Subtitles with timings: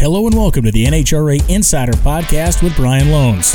[0.00, 3.52] Hello and welcome to the NHRA Insider Podcast with Brian Lohnes.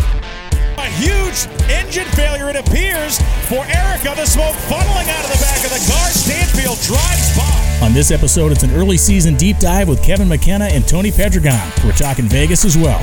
[0.77, 3.17] A huge engine failure, it appears,
[3.49, 4.13] for Erica.
[4.13, 6.08] The smoke funneling out of the back of the car.
[6.12, 7.79] Stanfield drives by.
[7.81, 11.84] On this episode, it's an early season deep dive with Kevin McKenna and Tony Pedregon.
[11.84, 13.00] We're talking Vegas as well.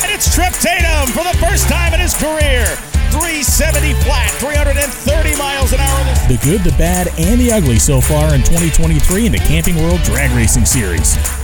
[0.00, 2.64] And it's Tripp Tatum for the first time in his career.
[3.12, 6.04] 370 flat, 330 miles an hour.
[6.28, 10.00] The good, the bad, and the ugly so far in 2023 in the Camping World
[10.00, 11.39] Drag Racing Series.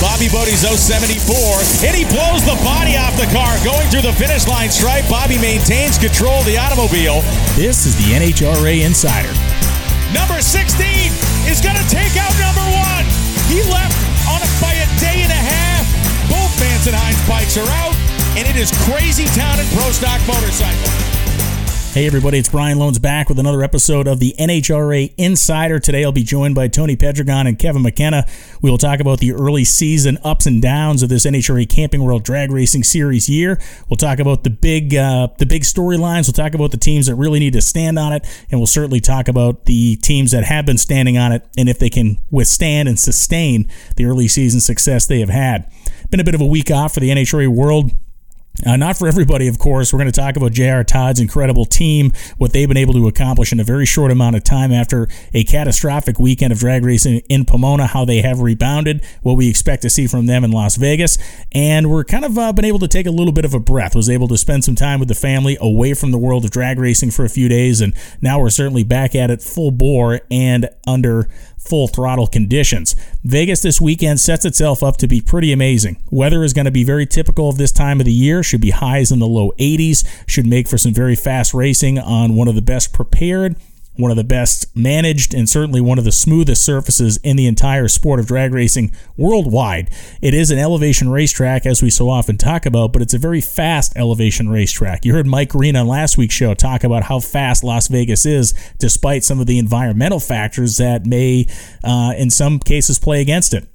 [0.00, 4.46] Bobby Bode's 074, and he blows the body off the car going through the finish
[4.46, 5.08] line stripe.
[5.08, 7.24] Bobby maintains control of the automobile.
[7.56, 9.32] This is the NHRA Insider.
[10.12, 10.76] Number 16
[11.48, 13.04] is going to take out number one.
[13.48, 13.96] He left
[14.28, 15.84] on a, by a day and a half.
[16.28, 16.56] Both
[16.86, 17.96] and Hines bikes are out,
[18.36, 21.05] and it is crazy town in Pro Stock Motorcycle.
[21.96, 25.78] Hey, everybody, it's Brian Lohnes back with another episode of the NHRA Insider.
[25.78, 28.26] Today, I'll be joined by Tony Pedregon and Kevin McKenna.
[28.60, 32.22] We will talk about the early season ups and downs of this NHRA Camping World
[32.22, 33.58] Drag Racing Series year.
[33.88, 36.26] We'll talk about the big, uh, the big storylines.
[36.26, 39.00] We'll talk about the teams that really need to stand on it, and we'll certainly
[39.00, 42.90] talk about the teams that have been standing on it and if they can withstand
[42.90, 45.72] and sustain the early season success they have had.
[46.10, 47.92] Been a bit of a week off for the NHRA world.
[48.64, 49.92] Uh, not for everybody, of course.
[49.92, 50.82] We're going to talk about J.R.
[50.82, 54.44] Todd's incredible team, what they've been able to accomplish in a very short amount of
[54.44, 59.34] time after a catastrophic weekend of drag racing in Pomona, how they have rebounded, what
[59.34, 61.18] we expect to see from them in Las Vegas.
[61.52, 63.94] And we're kind of uh, been able to take a little bit of a breath,
[63.94, 66.78] was able to spend some time with the family away from the world of drag
[66.78, 67.82] racing for a few days.
[67.82, 71.28] And now we're certainly back at it full bore and under
[71.66, 72.94] full throttle conditions.
[73.24, 76.02] Vegas this weekend sets itself up to be pretty amazing.
[76.10, 78.70] Weather is going to be very typical of this time of the year, should be
[78.70, 82.54] highs in the low 80s, should make for some very fast racing on one of
[82.54, 83.56] the best prepared
[83.96, 87.88] one of the best managed and certainly one of the smoothest surfaces in the entire
[87.88, 89.90] sport of drag racing worldwide.
[90.22, 93.40] It is an elevation racetrack, as we so often talk about, but it's a very
[93.40, 95.04] fast elevation racetrack.
[95.04, 98.54] You heard Mike Green on last week's show talk about how fast Las Vegas is,
[98.78, 101.46] despite some of the environmental factors that may,
[101.84, 103.68] uh, in some cases, play against it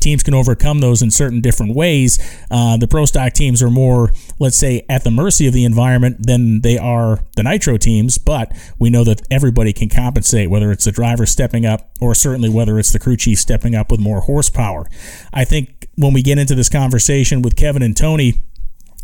[0.00, 2.18] teams can overcome those in certain different ways.
[2.50, 6.26] Uh, the pro stock teams are more, let's say, at the mercy of the environment
[6.26, 10.84] than they are the nitro teams, but we know that everybody can compensate, whether it's
[10.84, 14.20] the driver stepping up or certainly whether it's the crew chief stepping up with more
[14.20, 14.86] horsepower.
[15.32, 18.34] I think when we get into this conversation with Kevin and Tony,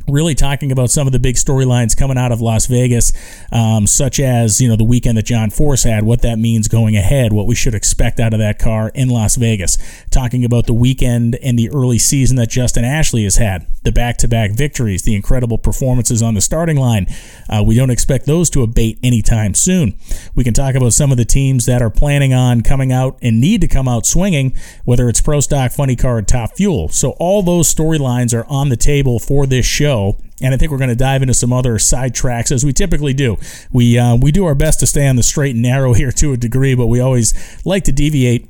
[0.09, 3.13] really talking about some of the big storylines coming out of Las Vegas,
[3.53, 6.97] um, such as you know the weekend that John Force had, what that means going
[6.97, 9.79] ahead, what we should expect out of that car in Las Vegas.
[10.11, 14.53] Talking about the weekend and the early season that Justin Ashley has had, the back-to-back
[14.53, 17.07] victories, the incredible performances on the starting line.
[17.49, 19.95] Uh, we don't expect those to abate anytime soon.
[20.35, 23.41] We can talk about some of the teams that are planning on coming out and
[23.41, 24.55] need to come out swinging,
[24.85, 26.89] whether it's Pro Stock, Funny Car, Top Fuel.
[26.89, 30.17] So all those storylines are on the table for this show show.
[30.43, 33.15] And I think we're going to dive into some other side tracks as we typically
[33.15, 33.37] do.
[33.73, 36.33] We uh, we do our best to stay on the straight and narrow here to
[36.33, 37.33] a degree, but we always
[37.65, 38.49] like to deviate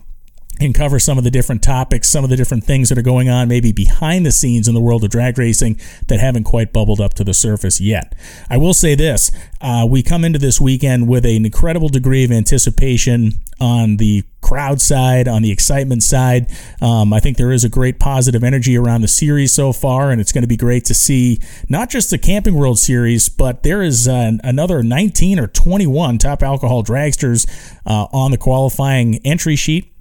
[0.60, 3.28] and cover some of the different topics, some of the different things that are going
[3.28, 7.00] on maybe behind the scenes in the world of drag racing that haven't quite bubbled
[7.00, 8.14] up to the surface yet.
[8.48, 12.30] I will say this uh, we come into this weekend with an incredible degree of
[12.30, 16.50] anticipation on the crowd side, on the excitement side.
[16.80, 20.20] Um, I think there is a great positive energy around the series so far, and
[20.20, 23.82] it's going to be great to see not just the Camping World Series, but there
[23.82, 27.48] is another 19 or 21 top alcohol dragsters
[27.86, 29.93] uh, on the qualifying entry sheet.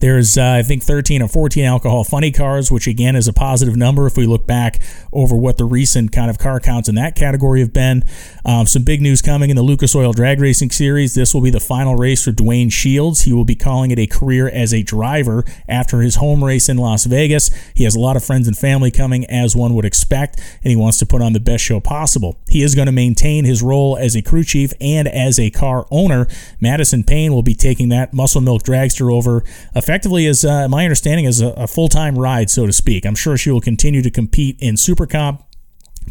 [0.00, 3.76] There's, uh, I think, 13 or 14 alcohol funny cars, which again is a positive
[3.76, 7.14] number if we look back over what the recent kind of car counts in that
[7.14, 8.02] category have been.
[8.44, 11.14] Um, some big news coming in the Lucas Oil Drag Racing Series.
[11.14, 13.22] This will be the final race for Duane Shields.
[13.22, 16.78] He will be calling it a career as a driver after his home race in
[16.78, 17.50] Las Vegas.
[17.74, 20.76] He has a lot of friends and family coming, as one would expect, and he
[20.76, 22.38] wants to put on the best show possible.
[22.48, 25.86] He is going to maintain his role as a crew chief and as a car
[25.90, 26.26] owner.
[26.58, 29.44] Madison Payne will be taking that Muscle Milk Dragster over
[29.90, 33.04] effectively as uh, my understanding is a, a full-time ride, so to speak.
[33.04, 35.42] I'm sure she will continue to compete in Super Comp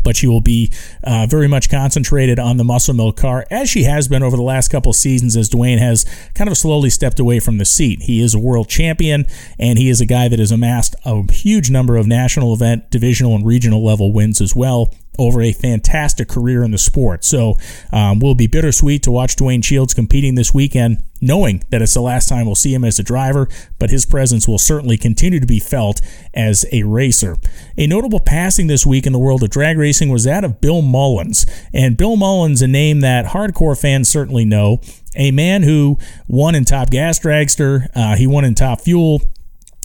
[0.04, 0.72] but she will be
[1.04, 4.44] uh, very much concentrated on the muscle milk car as she has been over the
[4.44, 6.06] last couple seasons as Duane has
[6.36, 8.04] kind of slowly stepped away from the seat.
[8.04, 9.26] He is a world champion
[9.58, 13.36] and he is a guy that has amassed a huge number of national event, divisional,
[13.36, 17.24] and regional level wins as well over a fantastic career in the sport.
[17.24, 17.58] So
[17.92, 22.02] um, will be bittersweet to watch Duane Shields competing this weekend, knowing that it's the
[22.02, 25.46] last time we'll see him as a driver, but his presence will certainly continue to
[25.46, 26.02] be felt
[26.34, 27.36] as a racer.
[27.78, 30.82] A notable passing this week in the world of drag racing was that of Bill
[30.82, 31.46] Mullins.
[31.74, 34.80] And Bill Mullins, a name that hardcore fans certainly know,
[35.16, 39.22] a man who won in Top Gas Dragster, uh, he won in Top Fuel,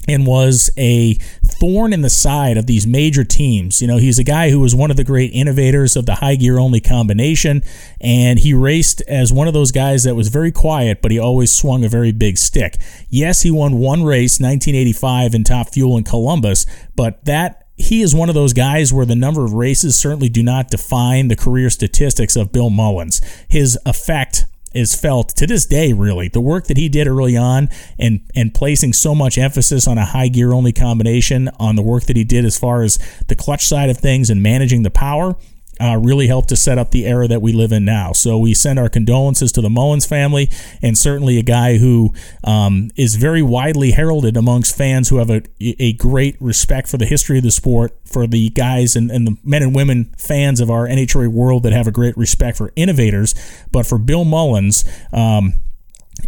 [0.09, 1.15] and was a
[1.45, 3.81] thorn in the side of these major teams.
[3.81, 6.37] You know, he's a guy who was one of the great innovators of the high
[6.37, 7.63] gear only combination,
[8.01, 11.53] and he raced as one of those guys that was very quiet, but he always
[11.55, 12.77] swung a very big stick.
[13.09, 16.67] Yes, he won one race, 1985 in Top Fuel in Columbus,
[16.97, 20.43] but that he is one of those guys where the number of races certainly do
[20.43, 23.21] not define the career statistics of Bill Mullins.
[23.49, 26.29] His effect is felt to this day, really.
[26.29, 27.69] The work that he did early on
[27.99, 32.05] and, and placing so much emphasis on a high gear only combination, on the work
[32.05, 32.99] that he did as far as
[33.29, 35.37] the clutch side of things and managing the power,
[35.81, 38.13] uh, really helped to set up the era that we live in now.
[38.13, 40.49] So we send our condolences to the Mullins family,
[40.83, 42.13] and certainly a guy who
[42.45, 47.07] um, is very widely heralded amongst fans who have a, a great respect for the
[47.07, 50.71] history of the sport, for the guys and, and the men and women fans of
[50.71, 53.35] our NHRA world that have a great respect for innovators.
[53.73, 55.55] But for Bill Mullins, um,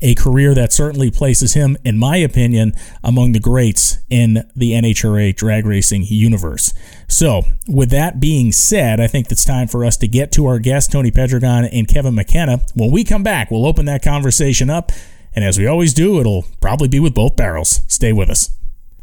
[0.03, 2.73] a career that certainly places him, in my opinion,
[3.03, 6.73] among the greats in the NHRA drag racing universe.
[7.09, 10.59] So, with that being said, I think it's time for us to get to our
[10.59, 12.61] guests, Tony Pedregon and Kevin McKenna.
[12.75, 14.93] When we come back, we'll open that conversation up.
[15.35, 17.81] And as we always do, it'll probably be with both barrels.
[17.89, 18.51] Stay with us.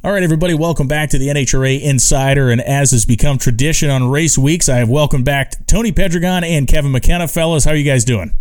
[0.04, 2.50] All right, everybody, welcome back to the NHRA Insider.
[2.50, 6.68] And as has become tradition on race weeks, I have welcomed back Tony Pedregon and
[6.68, 7.28] Kevin McKenna.
[7.28, 8.36] Fellas, how are you guys doing?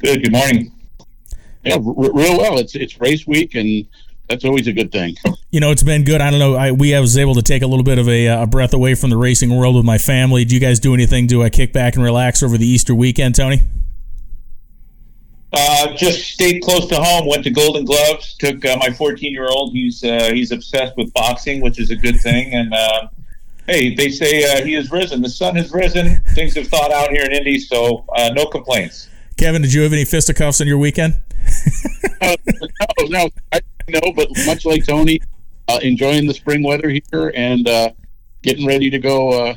[0.00, 0.24] Good.
[0.24, 0.72] Good morning.
[1.64, 2.58] Yeah, r- real well.
[2.58, 3.86] It's it's race week, and
[4.28, 5.16] that's always a good thing.
[5.50, 6.20] You know, it's been good.
[6.20, 6.54] I don't know.
[6.54, 8.94] I, we I was able to take a little bit of a, a, breath away
[8.94, 10.44] from the racing world with my family.
[10.44, 13.34] Do you guys do anything to uh, kick back and relax over the Easter weekend,
[13.34, 13.62] Tony?
[15.52, 17.26] Uh, just stayed close to home.
[17.26, 18.34] Went to Golden Gloves.
[18.38, 19.72] Took uh, my 14 year old.
[19.72, 22.54] He's uh, he's obsessed with boxing, which is a good thing.
[22.54, 23.08] And uh,
[23.66, 25.20] hey, they say uh, he has risen.
[25.20, 26.22] The sun has risen.
[26.34, 29.08] Things have thawed out here in Indy, so uh, no complaints.
[29.36, 31.14] Kevin, did you have any fisticuffs on your weekend?
[32.20, 32.36] Uh,
[33.00, 35.20] no, no, I know, but much like Tony,
[35.68, 37.90] uh, enjoying the spring weather here and uh,
[38.42, 39.56] getting ready to go.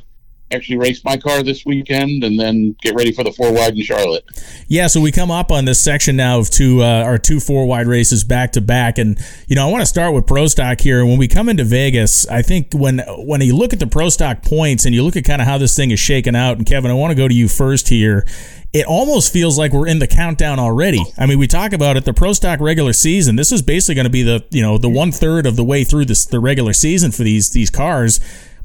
[0.54, 3.84] Actually, race my car this weekend and then get ready for the four wide in
[3.84, 4.24] Charlotte.
[4.68, 7.66] Yeah, so we come up on this section now of two uh, our two four
[7.66, 9.18] wide races back to back, and
[9.48, 11.06] you know I want to start with Pro Stock here.
[11.06, 14.44] When we come into Vegas, I think when when you look at the Pro Stock
[14.44, 16.92] points and you look at kind of how this thing is shaken out, and Kevin,
[16.92, 18.26] I want to go to you first here
[18.74, 21.04] it almost feels like we're in the countdown already.
[21.18, 23.36] I mean, we talk about it, the pro stock regular season.
[23.36, 25.84] This is basically going to be the you know the one third of the way
[25.84, 28.20] through this the regular season for these these cars.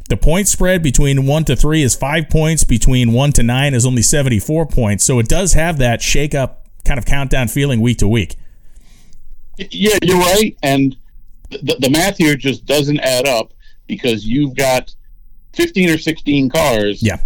[0.08, 2.64] The point spread between one to three is five points.
[2.64, 5.04] Between one to nine is only seventy four points.
[5.04, 8.36] So it does have that shake up kind of countdown feeling week to week.
[9.58, 10.96] Yeah, you're right, and
[11.50, 13.52] the, the math here just doesn't add up
[13.86, 14.94] because you've got
[15.52, 17.02] fifteen or sixteen cars.
[17.02, 17.18] Yeah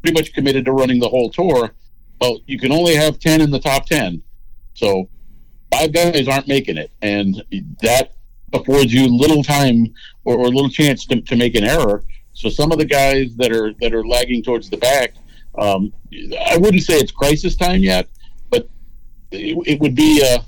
[0.00, 1.72] pretty much committed to running the whole tour.
[2.20, 4.22] Well, you can only have 10 in the top 10.
[4.74, 5.08] So
[5.72, 6.90] five guys aren't making it.
[7.02, 7.42] And
[7.82, 8.14] that
[8.52, 9.92] affords you little time
[10.24, 12.04] or, or little chance to, to make an error.
[12.32, 15.14] So some of the guys that are that are lagging towards the back,
[15.56, 15.92] um,
[16.46, 18.08] I wouldn't say it's crisis time yet,
[18.50, 18.68] but
[19.32, 20.40] it, it would be uh,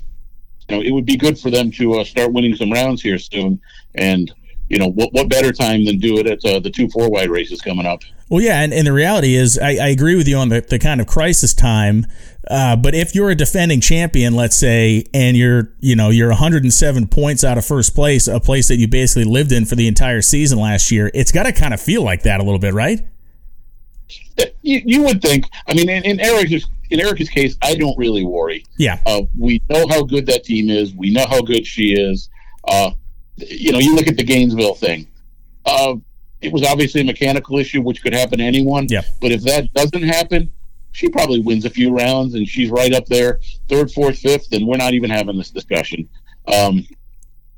[0.69, 3.17] you know it would be good for them to uh, start winning some rounds here
[3.17, 3.59] soon.
[3.95, 4.31] And
[4.69, 7.29] you know what what better time than do it at uh, the two four wide
[7.29, 8.03] races coming up.
[8.29, 10.79] Well, yeah, and, and the reality is, I, I agree with you on the, the
[10.79, 12.05] kind of crisis time.
[12.49, 17.07] Uh, but if you're a defending champion, let's say, and you're you know you're 107
[17.07, 20.21] points out of first place, a place that you basically lived in for the entire
[20.21, 23.01] season last year, it's got to kind of feel like that a little bit, right?
[24.63, 25.45] You, you would think.
[25.67, 28.65] I mean, in, in Eric's in Erica's case, I don't really worry.
[28.77, 30.95] Yeah, uh, we know how good that team is.
[30.95, 32.29] We know how good she is.
[32.67, 32.91] Uh,
[33.37, 35.07] you know, you look at the Gainesville thing.
[35.65, 35.95] Uh,
[36.41, 38.87] it was obviously a mechanical issue, which could happen to anyone.
[38.89, 39.01] Yeah.
[39.19, 40.51] But if that doesn't happen,
[40.91, 44.67] she probably wins a few rounds and she's right up there, third, fourth, fifth, and
[44.67, 46.07] we're not even having this discussion.
[46.47, 46.85] Um,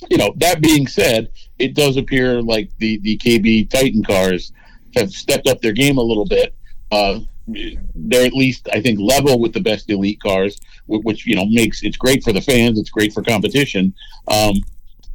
[0.09, 4.51] you know, that being said, it does appear like the, the KB Titan cars
[4.95, 6.55] have stepped up their game a little bit.
[6.91, 11.45] Uh, they're at least, I think, level with the best elite cars, which, you know,
[11.45, 12.79] makes it's great for the fans.
[12.79, 13.93] It's great for competition.
[14.27, 14.53] Um,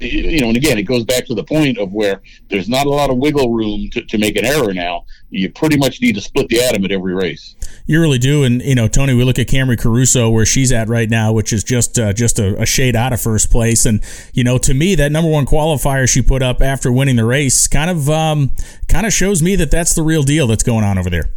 [0.00, 2.90] you know, and again, it goes back to the point of where there's not a
[2.90, 5.04] lot of wiggle room to, to make an error now.
[5.30, 7.56] You pretty much need to split the atom at every race.
[7.86, 10.88] You really do, and you know, Tony, we look at Camrie Caruso where she's at
[10.88, 14.02] right now, which is just uh, just a, a, shade out of first place, and
[14.32, 17.66] you know, to me, that number one qualifier she put up after winning the race
[17.66, 18.52] kind of um,
[18.88, 21.30] kind of shows me that that's the real deal that's going on over there.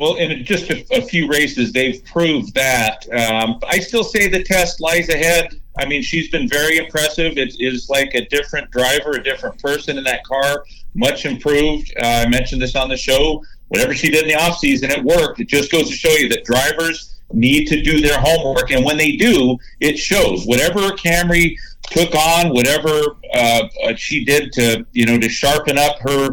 [0.00, 3.06] Well, in just a, a few races, they've proved that.
[3.12, 5.59] Um, I still say the test lies ahead.
[5.78, 7.38] I mean, she's been very impressive.
[7.38, 11.92] It is like a different driver, a different person in that car, much improved.
[12.00, 13.42] Uh, I mentioned this on the show.
[13.68, 15.38] Whatever she did in the offseason, it worked.
[15.40, 18.96] It just goes to show you that drivers need to do their homework, and when
[18.96, 20.44] they do, it shows.
[20.44, 26.00] Whatever Camrie took on, whatever uh, uh she did to you know to sharpen up
[26.00, 26.30] her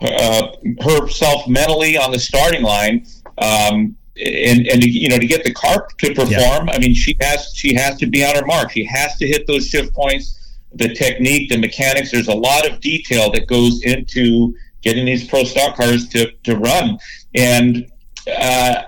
[0.00, 0.48] uh,
[0.80, 3.06] herself mentally on the starting line.
[3.36, 6.72] Um, and and you know to get the car to perform, yeah.
[6.72, 8.72] I mean she has she has to be on her mark.
[8.72, 12.10] She has to hit those shift points, the technique, the mechanics.
[12.10, 16.56] There's a lot of detail that goes into getting these pro stock cars to to
[16.56, 16.98] run,
[17.34, 17.86] and
[18.40, 18.82] uh,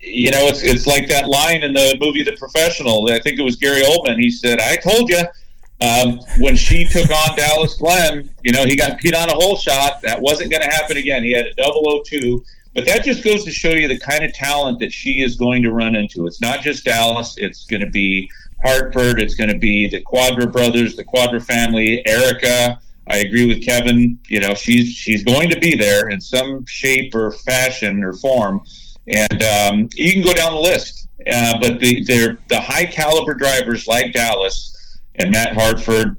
[0.00, 3.10] you know it's it's like that line in the movie The Professional.
[3.10, 4.18] I think it was Gary Oldman.
[4.18, 5.22] He said, "I told you."
[5.78, 9.58] Um, when she took on Dallas Glenn, you know, he got beat on a hole
[9.58, 10.00] shot.
[10.00, 11.22] That wasn't going to happen again.
[11.22, 12.42] He had a double 02
[12.76, 15.62] but that just goes to show you the kind of talent that she is going
[15.62, 16.26] to run into.
[16.26, 18.30] It's not just Dallas, it's going to be
[18.62, 22.78] Hartford, it's going to be the Cuadra brothers, the Cuadra family, Erica.
[23.08, 24.18] I agree with Kevin.
[24.28, 28.60] You know, she's she's going to be there in some shape or fashion or form,
[29.08, 31.08] and um, you can go down the list.
[31.32, 32.04] Uh, but the
[32.48, 36.18] the high caliber drivers like Dallas and Matt Hartford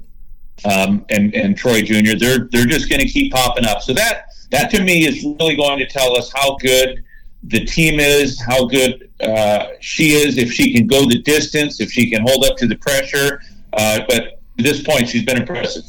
[0.64, 2.16] um, and and Troy Jr.
[2.18, 3.82] They're they're just going to keep popping up.
[3.82, 7.04] So that that to me is really going to tell us how good
[7.44, 11.90] the team is, how good uh, she is, if she can go the distance, if
[11.90, 13.40] she can hold up to the pressure.
[13.72, 15.84] Uh, but at this point, she's been impressive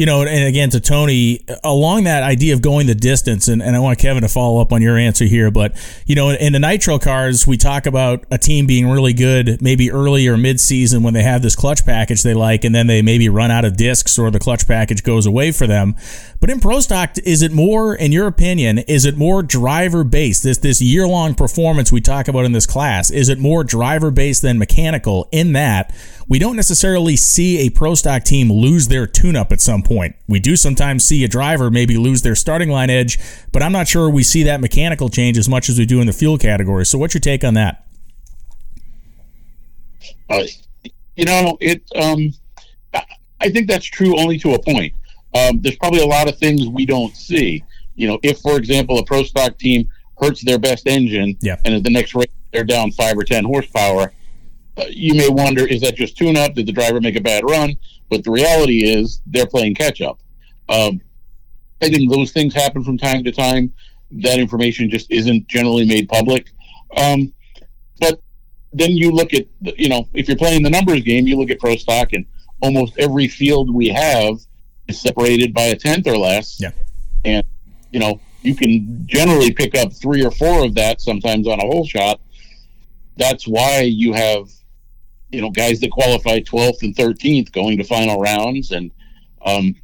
[0.00, 3.76] you know, and again to Tony, along that idea of going the distance, and, and
[3.76, 5.76] I want Kevin to follow up on your answer here, but
[6.06, 9.90] you know, in the nitro cars, we talk about a team being really good maybe
[9.90, 13.02] early or mid season when they have this clutch package they like, and then they
[13.02, 15.94] maybe run out of discs or the clutch package goes away for them.
[16.40, 20.42] But in pro stock, is it more, in your opinion, is it more driver based?
[20.42, 24.10] This this year long performance we talk about in this class, is it more driver
[24.10, 25.28] based than mechanical?
[25.32, 25.94] In that
[26.28, 30.16] we don't necessarily see a pro stock team lose their tune up at some point.
[30.26, 33.18] We do sometimes see a driver maybe lose their starting line edge,
[33.52, 36.06] but I'm not sure we see that mechanical change as much as we do in
[36.06, 36.86] the fuel category.
[36.86, 37.86] So, what's your take on that?
[40.30, 40.44] Uh,
[41.16, 41.82] you know, it.
[41.94, 42.32] Um,
[43.42, 44.94] I think that's true only to a point.
[45.34, 47.62] Um, there's probably a lot of things we don't see.
[47.94, 51.56] You know, if, for example, a pro stock team hurts their best engine, yeah.
[51.64, 54.12] and at the next race they're down five or ten horsepower,
[54.76, 56.54] uh, you may wonder is that just tune up?
[56.54, 57.76] Did the driver make a bad run?
[58.08, 60.20] But the reality is they're playing catch up.
[60.68, 61.00] Um,
[61.82, 63.72] I think those things happen from time to time.
[64.10, 66.50] That information just isn't generally made public.
[66.96, 67.32] Um,
[68.00, 68.20] but
[68.72, 71.58] then you look at, you know, if you're playing the numbers game, you look at
[71.58, 72.26] pro stock, and
[72.60, 74.38] almost every field we have
[74.90, 76.60] is separated by a tenth or less.
[76.60, 76.70] Yeah.
[77.24, 77.44] And,
[77.90, 81.62] you know, you can generally pick up three or four of that sometimes on a
[81.62, 82.20] hole shot.
[83.16, 84.48] That's why you have
[85.30, 88.90] you know guys that qualify 12th and 13th going to final rounds and
[89.46, 89.74] um,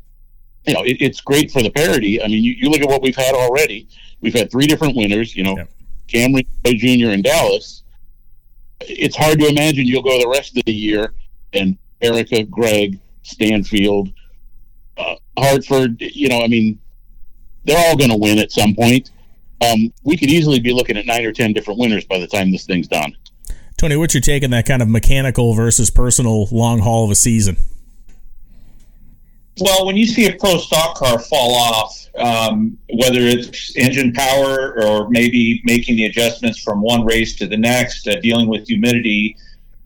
[0.66, 3.02] you know it, it's great for the parity i mean you, you, look at what
[3.02, 3.88] we've had already
[4.20, 5.64] we've had three different winners you know yeah.
[6.08, 7.10] Camrie Jr.
[7.10, 7.82] and Dallas
[8.80, 11.14] it's hard to imagine you'll go the rest of the year
[11.52, 14.10] and Erica Greg Stanfield
[14.99, 16.79] uh, Hartford you know I mean
[17.65, 19.11] they're all going to win at some point
[19.62, 22.53] um, we could easily be looking at nine or ten different winners by the time
[22.53, 23.17] this thing's done
[23.76, 27.15] Tony, what's your take on that kind of mechanical versus personal long haul of a
[27.15, 27.59] season?
[29.61, 34.83] Well, when you see a pro stock car fall off, um, whether it's engine power
[34.83, 39.37] or maybe making the adjustments from one race to the next, uh, dealing with humidity,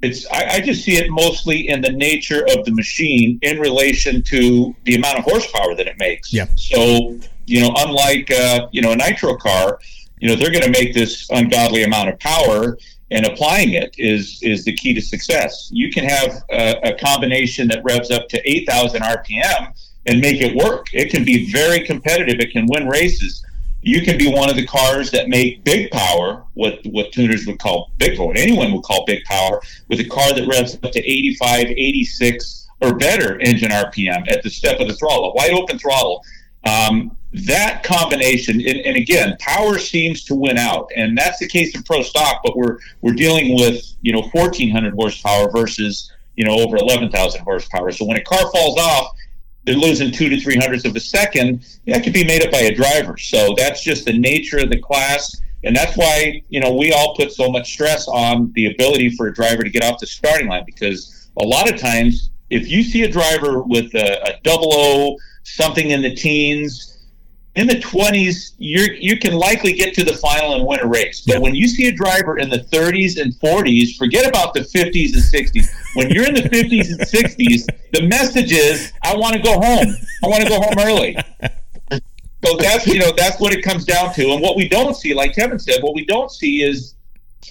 [0.02, 4.23] it's I, I, just see it mostly in the nature of the machine in relation
[4.25, 6.33] to the amount of horsepower that it makes.
[6.33, 6.47] Yeah.
[6.57, 9.78] So you know, unlike uh, you know a nitro car,
[10.19, 12.78] you know they're going to make this ungodly amount of power,
[13.11, 15.69] and applying it is is the key to success.
[15.73, 19.75] You can have a, a combination that revs up to 8,000 RPM
[20.07, 20.87] and make it work.
[20.92, 22.40] It can be very competitive.
[22.40, 23.45] It can win races.
[23.82, 27.58] You can be one of the cars that make big power, what what tuners would
[27.58, 31.00] call big power, anyone would call big power, with a car that revs up to
[31.00, 35.78] 85, 86 or better engine RPM at the step of the throttle, a wide open
[35.78, 36.22] throttle.
[36.64, 41.75] Um, that combination, and, and, again, power seems to win out, and that's the case
[41.76, 42.40] in pro stock.
[42.42, 47.92] But we're we're dealing with you know 1,400 horsepower versus you know over 11,000 horsepower.
[47.92, 49.16] So when a car falls off,
[49.64, 51.67] they're losing two to three hundredths of a second.
[51.87, 53.17] That could be made up by a driver.
[53.17, 57.14] So that's just the nature of the class, and that's why you know we all
[57.14, 60.49] put so much stress on the ability for a driver to get off the starting
[60.49, 64.71] line because a lot of times if you see a driver with a, a double
[64.73, 66.89] O something in the teens
[67.61, 71.21] in the 20s, you you can likely get to the final and win a race.
[71.26, 75.12] But when you see a driver in the 30s and 40s, forget about the 50s
[75.12, 75.67] and 60s.
[75.95, 79.95] When you're in the 50s and 60s, the message is, I want to go home.
[80.25, 81.17] I want to go home early.
[82.43, 84.33] So that's you know that's what it comes down to.
[84.33, 86.95] And what we don't see, like Kevin said, what we don't see is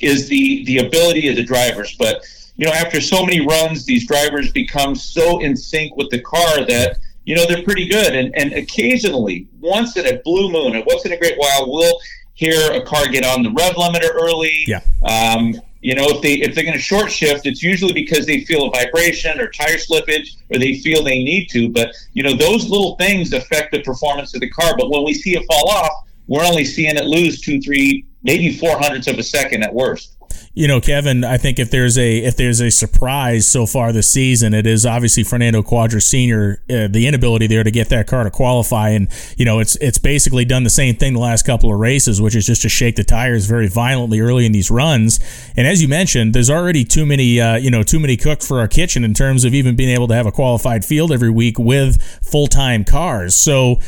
[0.01, 1.95] is the the ability of the drivers.
[1.99, 2.23] But
[2.55, 6.65] you know, after so many runs, these drivers become so in sync with the car
[6.65, 6.97] that
[7.29, 8.15] you know they're pretty good.
[8.15, 11.99] And and occasionally, once in a blue moon, and once in a great while, we'll
[12.33, 14.65] hear a car get on the rev limiter early.
[14.65, 14.81] Yeah.
[15.03, 18.45] Um, you know, if they if they're going to short shift, it's usually because they
[18.45, 21.69] feel a vibration or tire slippage, or they feel they need to.
[21.69, 24.73] But you know, those little things affect the performance of the car.
[24.75, 25.91] But when we see it fall off,
[26.25, 30.18] we're only seeing it lose two, three, maybe four hundredths of a second at worst
[30.53, 34.09] you know, Kevin, I think if there's a if there's a surprise so far this
[34.09, 38.23] season, it is obviously Fernando Cuadra Senior, uh, the inability there to get that car
[38.23, 39.07] to qualify, and
[39.37, 42.35] you know, it's it's basically done the same thing the last couple of races, which
[42.35, 45.19] is just to shake the tires very violently early in these runs.
[45.55, 48.59] And as you mentioned, there's already too many, uh, you know, too many cooked for
[48.59, 51.59] our kitchen in terms of even being able to have a qualified field every week
[51.59, 53.35] with full time cars.
[53.35, 53.79] So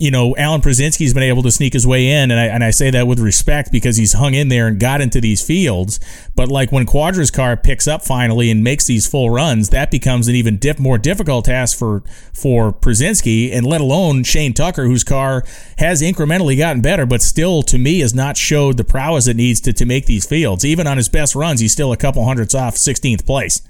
[0.00, 2.70] you know, Alan Prusiensky's been able to sneak his way in, and I, and I
[2.70, 6.00] say that with respect because he's hung in there and got into these fields.
[6.34, 10.26] But like when Cuadra's car picks up finally and makes these full runs, that becomes
[10.26, 12.02] an even more difficult task for
[12.32, 15.44] for Prusiensky, and let alone Shane Tucker, whose car
[15.76, 19.60] has incrementally gotten better, but still to me has not showed the prowess it needs
[19.60, 20.64] to to make these fields.
[20.64, 23.60] Even on his best runs, he's still a couple hundredths off 16th place.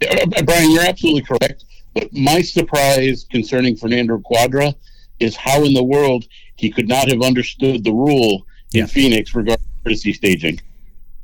[0.00, 1.64] Brian, you're absolutely correct.
[1.94, 4.74] But my surprise concerning Fernando Cuadra
[5.20, 6.24] is how in the world
[6.56, 10.60] he could not have understood the rule in Phoenix regarding courtesy staging.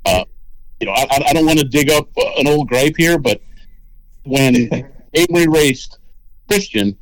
[0.04, 0.24] Uh,
[0.80, 3.40] you know, I, I don't want to dig up an old gripe here, but
[4.24, 4.54] when
[5.14, 5.98] Amory raced
[6.50, 6.96] Cristian,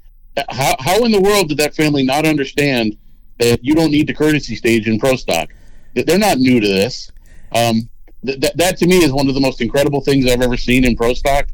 [0.49, 2.97] how, how in the world did that family not understand
[3.39, 5.51] that you don't need the courtesy stage in pro stock?
[5.95, 7.11] They're not new to this.
[7.55, 7.89] Um,
[8.25, 10.85] th- that, that to me is one of the most incredible things I've ever seen
[10.85, 11.49] in pro stock,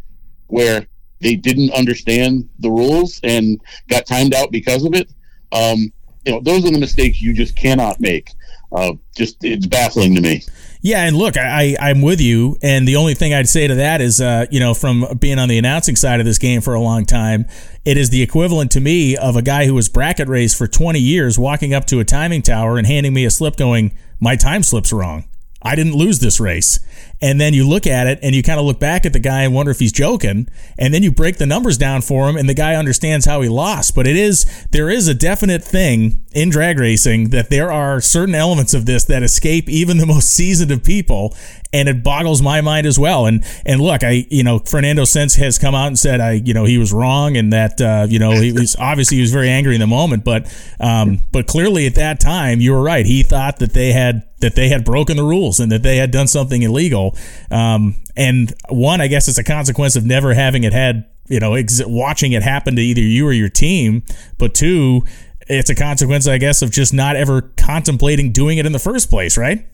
[0.47, 0.87] where
[1.21, 5.11] they didn't understand the rules and got timed out because of it.
[5.53, 5.93] Um,
[6.25, 8.31] you know, those are the mistakes you just cannot make.
[8.71, 10.43] Uh, just it's baffling to me.
[10.81, 13.75] Yeah, and look, I, I am with you, and the only thing I'd say to
[13.77, 16.75] that is, uh, you know, from being on the announcing side of this game for
[16.75, 17.47] a long time,
[17.85, 21.01] it is the equivalent to me of a guy who was bracket raced for 20
[21.01, 24.63] years, walking up to a timing tower and handing me a slip, going, "My time
[24.63, 25.25] slip's wrong.
[25.63, 26.79] I didn't lose this race."
[27.21, 29.43] And then you look at it and you kind of look back at the guy
[29.43, 30.49] and wonder if he's joking.
[30.79, 33.49] And then you break the numbers down for him and the guy understands how he
[33.49, 33.95] lost.
[33.95, 38.35] But it is, there is a definite thing in drag racing that there are certain
[38.35, 41.35] elements of this that escape even the most seasoned of people.
[41.71, 43.27] And it boggles my mind as well.
[43.27, 46.55] And, and look, I, you know, Fernando Sense has come out and said, I, you
[46.55, 49.51] know, he was wrong and that, uh, you know, he was obviously he was very
[49.51, 50.47] angry in the moment, but,
[50.81, 53.05] um, but clearly at that time, you were right.
[53.05, 56.11] He thought that they had, that they had broken the rules and that they had
[56.11, 57.08] done something illegal.
[57.51, 61.55] Um, and one, I guess it's a consequence of never having it had, you know,
[61.55, 64.03] ex- watching it happen to either you or your team.
[64.39, 65.03] But two,
[65.49, 69.11] it's a consequence, I guess, of just not ever contemplating doing it in the first
[69.11, 69.67] place, right?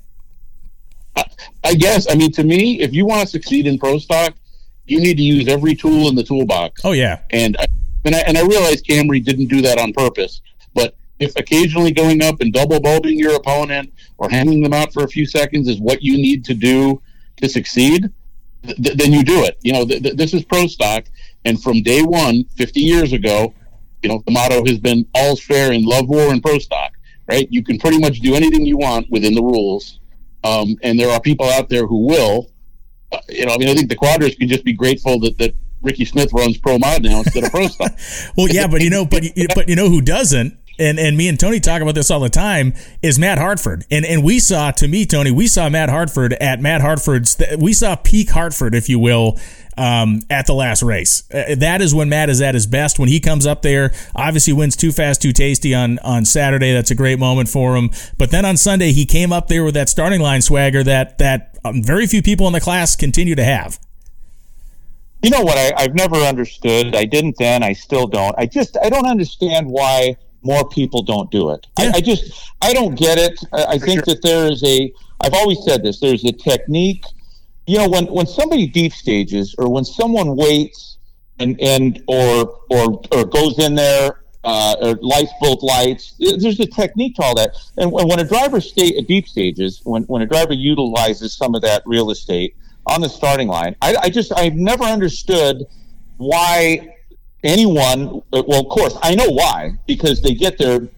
[1.62, 2.10] I guess.
[2.10, 4.34] I mean, to me, if you want to succeed in pro stock,
[4.86, 6.82] you need to use every tool in the toolbox.
[6.84, 7.66] Oh yeah, and I,
[8.04, 10.42] and I, and I realize Camrie didn't do that on purpose,
[10.74, 15.04] but if occasionally going up and double bulbing your opponent or hanging them out for
[15.04, 17.00] a few seconds is what you need to do
[17.36, 18.10] to succeed,
[18.62, 19.58] th- then you do it.
[19.62, 21.04] You know, th- th- this is pro stock,
[21.44, 23.54] and from day one, 50 years ago,
[24.02, 26.92] you know, the motto has been all's fair in love, war, and pro stock.
[27.26, 27.48] Right?
[27.50, 29.98] You can pretty much do anything you want within the rules,
[30.44, 32.50] um, and there are people out there who will.
[33.10, 35.54] Uh, you know, I mean, I think the Cuadras can just be grateful that that
[35.80, 37.92] Ricky Smith runs pro mod now instead of pro stock.
[38.36, 39.22] well, yeah, but you know, but
[39.54, 40.58] but you know who doesn't?
[40.78, 43.84] And and me and Tony talk about this all the time is Matt Hartford.
[43.90, 47.72] And and we saw to me Tony, we saw Matt Hartford at Matt Hartford's we
[47.72, 49.38] saw peak Hartford if you will
[49.76, 51.24] um, at the last race.
[51.32, 53.92] Uh, that is when Matt is at his best when he comes up there.
[54.14, 56.72] Obviously wins too fast too tasty on on Saturday.
[56.72, 57.90] That's a great moment for him.
[58.18, 61.56] But then on Sunday he came up there with that starting line swagger that that
[61.64, 63.78] um, very few people in the class continue to have.
[65.22, 65.56] You know what?
[65.56, 66.94] I, I've never understood.
[66.94, 67.62] I didn't then.
[67.62, 68.34] I still don't.
[68.36, 71.66] I just I don't understand why more people don't do it.
[71.78, 71.92] Yeah.
[71.94, 73.38] I, I, just I don't get it.
[73.52, 74.14] I, I think sure.
[74.14, 76.00] that there is a I've always said this.
[76.00, 77.04] There's a technique.
[77.66, 80.98] You know, when when somebody deep stages or when someone waits
[81.38, 86.14] and and or or or goes in there uh, or lights both lights.
[86.18, 87.56] There's a technique to all that.
[87.78, 91.62] And when, when a driver stay deep stages, when when a driver utilizes some of
[91.62, 92.54] that real estate
[92.86, 95.64] on the starting line, I, I just I've never understood
[96.18, 96.93] why
[97.44, 100.88] anyone, well, of course, I know why, because they get their,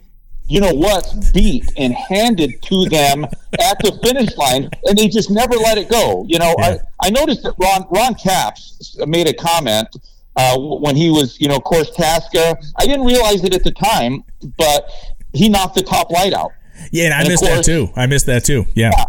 [0.48, 5.30] you know what, beat and handed to them at the finish line, and they just
[5.30, 6.24] never let it go.
[6.28, 6.78] You know, yeah.
[7.02, 9.88] I, I noticed that Ron, Ron Capps made a comment
[10.36, 12.56] uh, when he was, you know, of course, Tasca.
[12.78, 14.22] I didn't realize it at the time,
[14.56, 14.88] but
[15.32, 16.52] he knocked the top light out.
[16.92, 17.90] Yeah, and I and missed course, that too.
[17.96, 18.66] I missed that too.
[18.74, 18.92] Yeah.
[18.96, 19.04] yeah.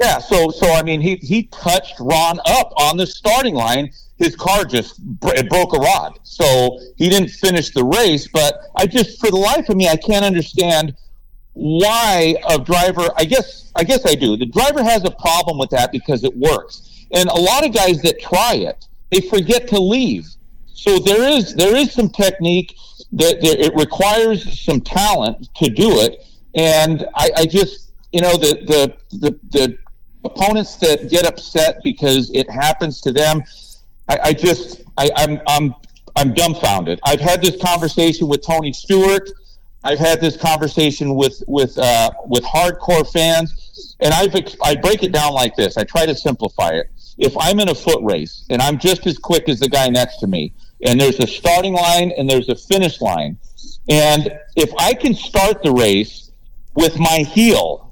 [0.00, 3.92] Yeah, so so I mean, he he touched Ron up on the starting line.
[4.20, 8.28] His car just it broke a rod, so he didn't finish the race.
[8.28, 10.94] But I just, for the life of me, I can't understand
[11.54, 13.08] why a driver.
[13.16, 14.36] I guess I guess I do.
[14.36, 18.02] The driver has a problem with that because it works, and a lot of guys
[18.02, 20.26] that try it, they forget to leave.
[20.66, 22.76] So there is there is some technique
[23.12, 28.36] that, that it requires some talent to do it, and I, I just you know
[28.36, 29.78] the the the, the
[30.24, 33.42] opponents that get upset because it happens to them,
[34.10, 35.74] I, I just I, I'm I'm
[36.16, 36.98] I'm dumbfounded.
[37.04, 39.30] I've had this conversation with Tony Stewart.
[39.84, 45.12] I've had this conversation with with uh, with hardcore fans, and I've I break it
[45.12, 45.76] down like this.
[45.76, 46.90] I try to simplify it.
[47.18, 50.18] If I'm in a foot race and I'm just as quick as the guy next
[50.18, 53.38] to me, and there's a starting line and there's a finish line,
[53.88, 56.32] and if I can start the race
[56.74, 57.90] with my heel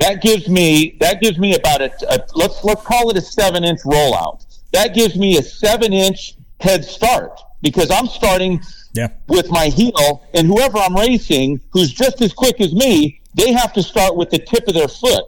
[0.00, 3.64] that gives me that gives me about a, a let's let's call it a seven
[3.64, 4.46] inch rollout.
[4.72, 8.60] That gives me a seven inch head start because I'm starting
[8.94, 9.08] yeah.
[9.28, 13.72] with my heel, and whoever I'm racing, who's just as quick as me, they have
[13.74, 15.24] to start with the tip of their foot.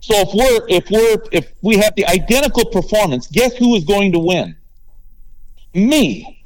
[0.00, 4.12] So if we're if we're if we have the identical performance, guess who is going
[4.12, 4.56] to win?
[5.74, 6.36] Me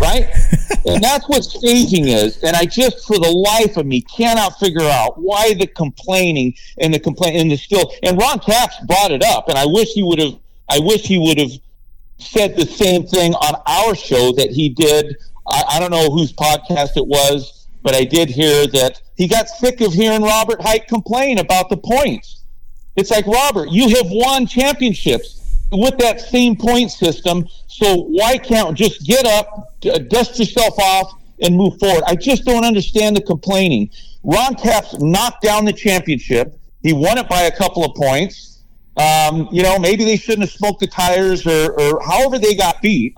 [0.00, 0.28] right?
[0.86, 2.42] and that's what staging is.
[2.42, 6.92] And I just, for the life of me, cannot figure out why the complaining and
[6.92, 7.92] the complaint and the still.
[8.02, 10.38] And Ron Capps brought it up, and I wish he would have.
[10.70, 11.50] I wish he would have
[12.18, 15.16] said the same thing on our show that he did.
[15.48, 19.48] I, I don't know whose podcast it was, but I did hear that he got
[19.48, 22.44] sick of hearing Robert Hight complain about the points.
[22.96, 27.46] It's like Robert, you have won championships with that same point system.
[27.66, 32.04] So why can't just get up, dust yourself off, and move forward?
[32.06, 33.90] I just don't understand the complaining.
[34.22, 36.58] Ron Capps knocked down the championship.
[36.82, 38.49] He won it by a couple of points.
[39.00, 42.82] Um, you know, maybe they shouldn't have smoked the tires or, or however they got
[42.82, 43.16] beat.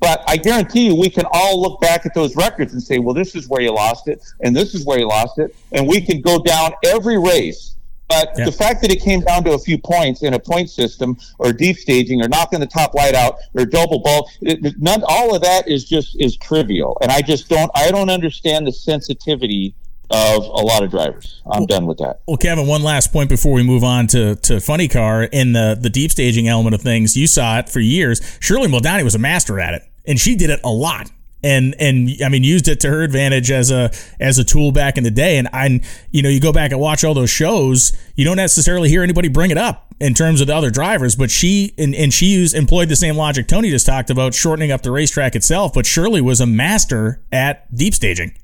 [0.00, 3.14] But I guarantee you, we can all look back at those records and say, well,
[3.14, 5.56] this is where you lost it, and this is where you lost it.
[5.72, 7.74] And we can go down every race
[8.08, 8.44] but yeah.
[8.44, 11.52] the fact that it came down to a few points in a point system or
[11.52, 15.42] deep staging or knocking the top light out or double ball, it, none, all of
[15.42, 16.98] that is just is trivial.
[17.00, 19.74] And I just don't, I don't understand the sensitivity
[20.10, 21.42] of a lot of drivers.
[21.46, 22.20] I'm well, done with that.
[22.26, 25.76] Well, Kevin, one last point before we move on to, to funny car in the,
[25.80, 27.16] the deep staging element of things.
[27.16, 28.20] You saw it for years.
[28.40, 31.10] Shirley Muldowney was a master at it and she did it a lot
[31.44, 34.96] and and I mean used it to her advantage as a as a tool back
[34.96, 35.36] in the day.
[35.36, 38.88] And I, you know, you go back and watch all those shows, you don't necessarily
[38.88, 42.12] hear anybody bring it up in terms of the other drivers, but she and, and
[42.12, 45.72] she used employed the same logic Tony just talked about, shortening up the racetrack itself.
[45.74, 48.36] But Shirley was a master at deep staging.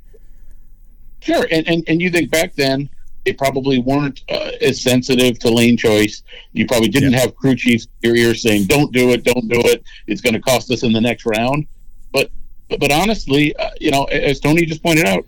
[1.20, 2.88] Sure, and and, and you think back then.
[3.26, 6.22] They probably weren't uh, as sensitive to lane choice.
[6.54, 7.20] You probably didn't yeah.
[7.20, 9.84] have crew chiefs in your ear saying, "Don't do it, don't do it.
[10.06, 11.66] It's going to cost us in the next round."
[12.14, 12.30] But
[12.70, 15.26] but, but honestly, uh, you know, as Tony just pointed out,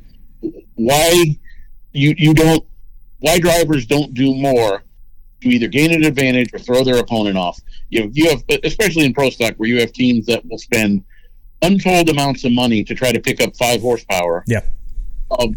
[0.76, 1.36] why
[1.92, 2.64] you you don't
[3.18, 4.82] why drivers don't do more
[5.42, 7.60] to either gain an advantage or throw their opponent off.
[7.90, 11.04] You have, you have especially in pro stock where you have teams that will spend
[11.62, 14.44] untold amounts of money to try to pick up five horsepower.
[14.46, 14.62] Yeah.
[15.38, 15.56] Um,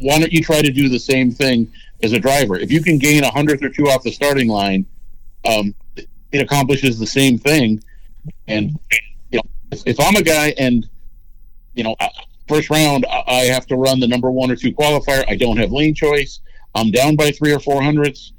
[0.00, 1.70] why don't you try to do the same thing
[2.02, 2.56] as a driver?
[2.56, 4.86] If you can gain a hundredth or two off the starting line,
[5.44, 7.82] um, it accomplishes the same thing.
[8.48, 8.78] And
[9.30, 10.86] you know, if, if I'm a guy and
[11.74, 11.96] you know,
[12.48, 15.24] first round, I have to run the number one or two qualifier.
[15.28, 16.40] I don't have lane choice.
[16.74, 18.32] I'm down by three or four hundredths.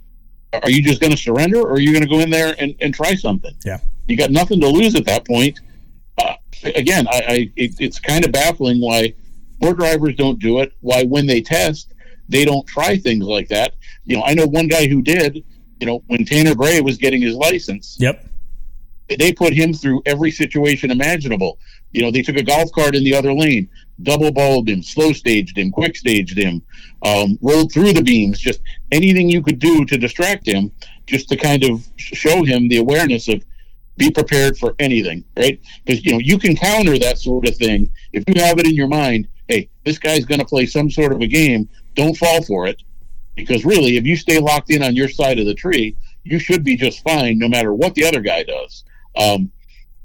[0.53, 2.75] Are you just going to surrender, or are you going to go in there and,
[2.79, 3.53] and try something?
[3.65, 5.59] Yeah, you got nothing to lose at that point.
[6.17, 9.13] Uh, again, I, I it, it's kind of baffling why
[9.61, 10.73] more drivers don't do it.
[10.81, 11.93] Why when they test,
[12.29, 13.75] they don't try things like that.
[14.05, 15.43] You know, I know one guy who did.
[15.79, 17.97] You know, when Tanner Gray was getting his license.
[17.99, 18.25] Yep
[19.07, 21.59] they put him through every situation imaginable.
[21.91, 23.69] You know, they took a golf cart in the other lane,
[24.03, 26.61] double balled him, slow staged him, quick staged him,
[27.03, 30.71] um, rolled through the beams, just anything you could do to distract him,
[31.05, 33.43] just to kind of show him the awareness of
[33.97, 35.61] be prepared for anything, right?
[35.85, 38.75] Because, you know, you can counter that sort of thing if you have it in
[38.75, 42.41] your mind, hey, this guy's going to play some sort of a game, don't fall
[42.43, 42.81] for it.
[43.35, 46.63] Because really, if you stay locked in on your side of the tree, you should
[46.63, 48.83] be just fine no matter what the other guy does.
[49.17, 49.51] Um,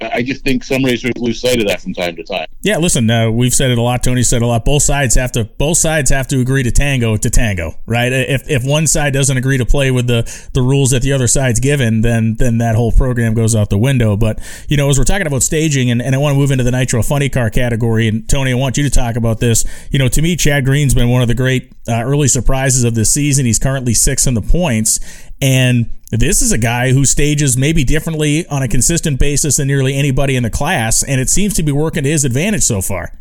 [0.00, 2.46] I just think some racers lose sight of that from time to time.
[2.62, 4.02] Yeah, listen, uh, we've said it a lot.
[4.02, 4.64] Tony said a lot.
[4.64, 8.12] Both sides have to both sides have to agree to tango to tango, right?
[8.12, 10.22] If if one side doesn't agree to play with the
[10.54, 13.78] the rules that the other side's given, then then that whole program goes out the
[13.78, 14.16] window.
[14.16, 16.64] But you know, as we're talking about staging, and, and I want to move into
[16.64, 19.64] the nitro funny car category, and Tony, I want you to talk about this.
[19.90, 22.94] You know, to me, Chad Green's been one of the great uh, early surprises of
[22.94, 23.44] this season.
[23.44, 25.00] He's currently sixth in the points,
[25.40, 29.94] And this is a guy who stages maybe differently on a consistent basis than nearly
[29.94, 33.12] anybody in the class, and it seems to be working to his advantage so far.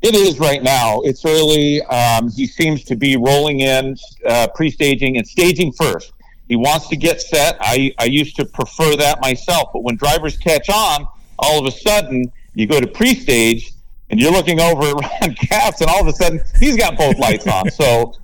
[0.00, 1.00] It is right now.
[1.00, 1.82] It's early.
[1.82, 6.12] Um, he seems to be rolling in, uh, pre-staging and staging first.
[6.48, 7.58] He wants to get set.
[7.60, 11.06] I, I used to prefer that myself, but when drivers catch on,
[11.38, 13.72] all of a sudden you go to pre-stage
[14.10, 17.46] and you're looking over around Capps, and all of a sudden he's got both lights
[17.46, 17.70] on.
[17.70, 18.14] So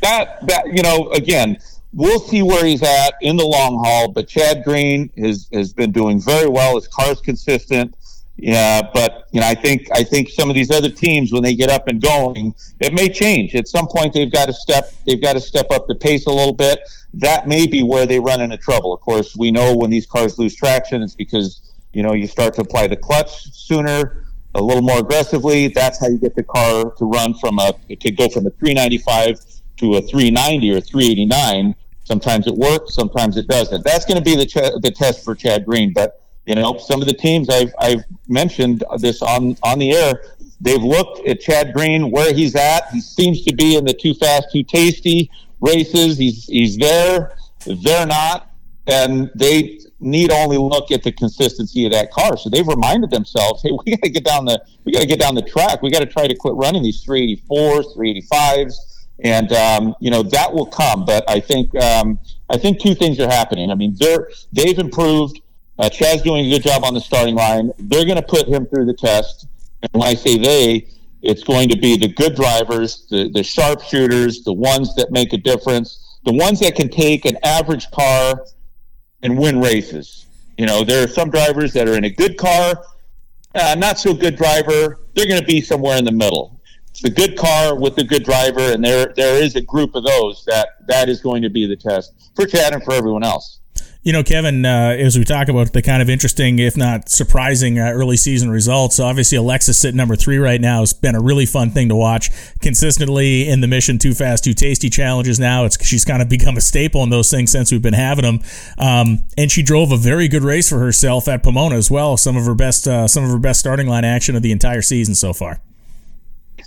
[0.00, 1.58] that that you know again,
[1.96, 4.12] we'll see where he's at in the long haul.
[4.12, 6.76] But Chad Green has has been doing very well.
[6.76, 7.96] His car's consistent.
[8.36, 11.54] Yeah, but you know, I think I think some of these other teams, when they
[11.54, 13.54] get up and going, it may change.
[13.54, 16.30] At some point, they've got to step they've got to step up the pace a
[16.30, 16.80] little bit.
[17.14, 18.92] That may be where they run into trouble.
[18.92, 22.52] Of course, we know when these cars lose traction, it's because you know you start
[22.54, 25.68] to apply the clutch sooner, a little more aggressively.
[25.68, 29.40] That's how you get the car to run from a to go from a 395
[29.78, 31.74] to a 390 or 389.
[32.06, 33.84] Sometimes it works, sometimes it doesn't.
[33.84, 37.02] That's going to be the ch- the test for Chad Green, but you know, some
[37.02, 40.22] of the teams I've I've mentioned this on on the air.
[40.60, 42.88] They've looked at Chad Green where he's at.
[42.92, 46.16] He seems to be in the too fast, too tasty races.
[46.16, 47.36] He's he's there.
[47.66, 48.52] They're not,
[48.86, 52.36] and they need only look at the consistency of that car.
[52.36, 55.18] So they've reminded themselves, hey, we got to get down the we got to get
[55.18, 55.82] down the track.
[55.82, 58.74] We got to try to quit running these 384s, 385s,
[59.20, 61.04] and um, you know that will come.
[61.04, 62.18] But I think um,
[62.50, 63.70] I think two things are happening.
[63.70, 65.40] I mean, they're they've improved
[65.78, 67.72] uh, Chad's doing a good job on the starting line.
[67.78, 69.46] They're going to put him through the test.
[69.82, 70.88] And when I say they,
[71.22, 75.36] it's going to be the good drivers, the, the sharpshooters, the ones that make a
[75.36, 78.44] difference, the ones that can take an average car
[79.22, 80.26] and win races.
[80.56, 82.82] You know, there are some drivers that are in a good car,
[83.54, 85.00] uh, not so good driver.
[85.14, 86.55] They're going to be somewhere in the middle.
[87.02, 90.44] The good car with the good driver, and there there is a group of those
[90.46, 93.60] that that is going to be the test for Chad and for everyone else.
[94.06, 97.80] You know, Kevin, uh, as we talk about the kind of interesting, if not surprising,
[97.80, 101.44] uh, early season results, obviously Alexis sitting number three right now has been a really
[101.44, 102.30] fun thing to watch.
[102.62, 105.64] Consistently in the Mission Too Fast, Too Tasty challenges now.
[105.64, 108.40] It's she's kind of become a staple in those things since we've been having them.
[108.78, 112.16] Um, and she drove a very good race for herself at Pomona as well.
[112.16, 114.82] Some of her best, uh, some of her best starting line action of the entire
[114.82, 115.60] season so far.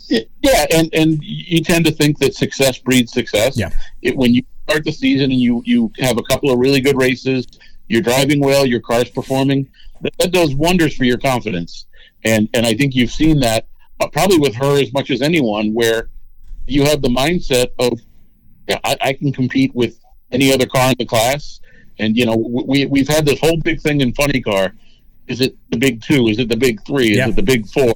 [0.10, 3.58] Yeah, and and you tend to think that success breeds success.
[3.58, 3.70] Yeah.
[4.02, 6.98] It, when you start the season and you you have a couple of really good
[6.98, 7.46] races,
[7.88, 9.68] you're driving well, your car's performing,
[10.02, 11.86] that, that does wonders for your confidence.
[12.24, 13.68] And and I think you've seen that
[14.00, 16.10] uh, probably with her as much as anyone, where
[16.68, 18.00] you have the mindset of,
[18.68, 20.00] yeah, I, I can compete with
[20.32, 21.60] any other car in the class.
[21.98, 24.74] And you know, we we've had this whole big thing in funny car.
[25.28, 26.28] Is it the big two?
[26.28, 27.12] Is it the big three?
[27.12, 27.30] Is Yeah.
[27.30, 27.94] it the big four?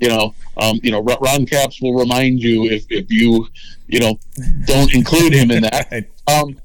[0.00, 3.48] You know, um, you know, Ron- Capps will remind you if, if you,
[3.88, 4.18] you know,
[4.66, 6.06] don't include him in that.
[6.28, 6.60] Um,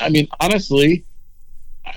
[0.00, 1.06] I- mean, honestly,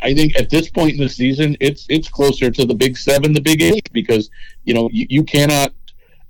[0.01, 3.33] I think at this point in the season, it's it's closer to the big seven,
[3.33, 4.29] the big eight, because
[4.63, 5.73] you know you, you cannot,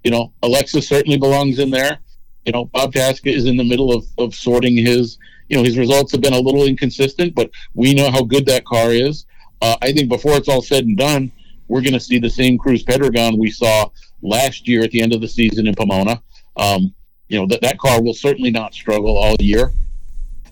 [0.04, 2.00] you know, Alexis certainly belongs in there.
[2.46, 5.20] You know, Bob Tasca is in the middle of, of sorting his.
[5.50, 8.66] You know, his results have been a little inconsistent, but we know how good that
[8.66, 9.28] car is.
[9.62, 11.32] Uh, I think before it's all said and done,
[11.68, 13.90] we're going to see the same Cruz Pedregon we saw
[14.22, 16.22] last year at the end of the season in Pomona.
[16.58, 16.94] Um,
[17.28, 19.72] you know that that car will certainly not struggle all year,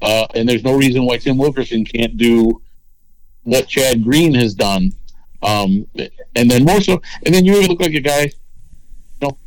[0.02, 2.62] uh, and there's no reason why Tim Wilkerson can't do
[3.43, 4.91] what Chad Green has done.
[5.43, 5.86] Um,
[6.36, 8.21] and then more so, and then you look like a guy.
[8.23, 8.32] You
[9.21, 9.38] know,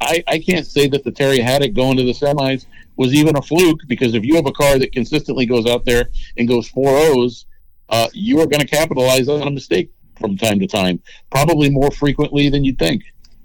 [0.00, 3.42] I I can't say that the Terry Haddock going to the semis was even a
[3.42, 6.96] fluke because if you have a car that consistently goes out there and goes four
[6.96, 7.46] O's,
[7.88, 11.90] uh, you are going to capitalize on a mistake from time to time, probably more
[11.90, 13.02] frequently than you'd think.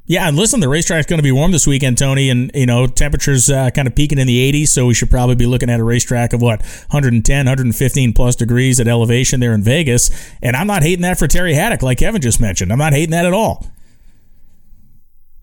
[0.07, 2.85] Yeah, and listen, the racetrack's going to be warm this weekend, Tony, and you know
[2.85, 5.79] temperatures uh, kind of peaking in the 80s, so we should probably be looking at
[5.79, 10.11] a racetrack of what 110, 115 plus degrees at elevation there in Vegas.
[10.43, 12.71] And I'm not hating that for Terry Haddock, like Kevin just mentioned.
[12.71, 13.65] I'm not hating that at all.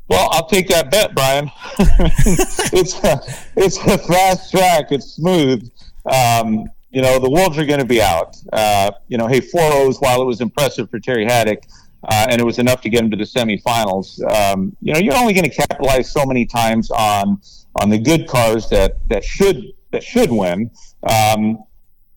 [0.06, 1.50] Well, I'll take that bet, Brian.
[1.78, 3.20] it's a,
[3.56, 4.92] it's a fast track.
[4.92, 5.68] It's smooth.
[6.04, 8.36] Um, you know, the Wolves are going to be out.
[8.52, 11.62] Uh, you know, hey, four O's, while it was impressive for Terry Haddock,
[12.04, 14.20] uh, and it was enough to get him to the semifinals.
[14.32, 17.40] Um, you know, you're only going to capitalize so many times on
[17.76, 20.70] on the good cars that that should that should win.
[21.04, 21.62] Um,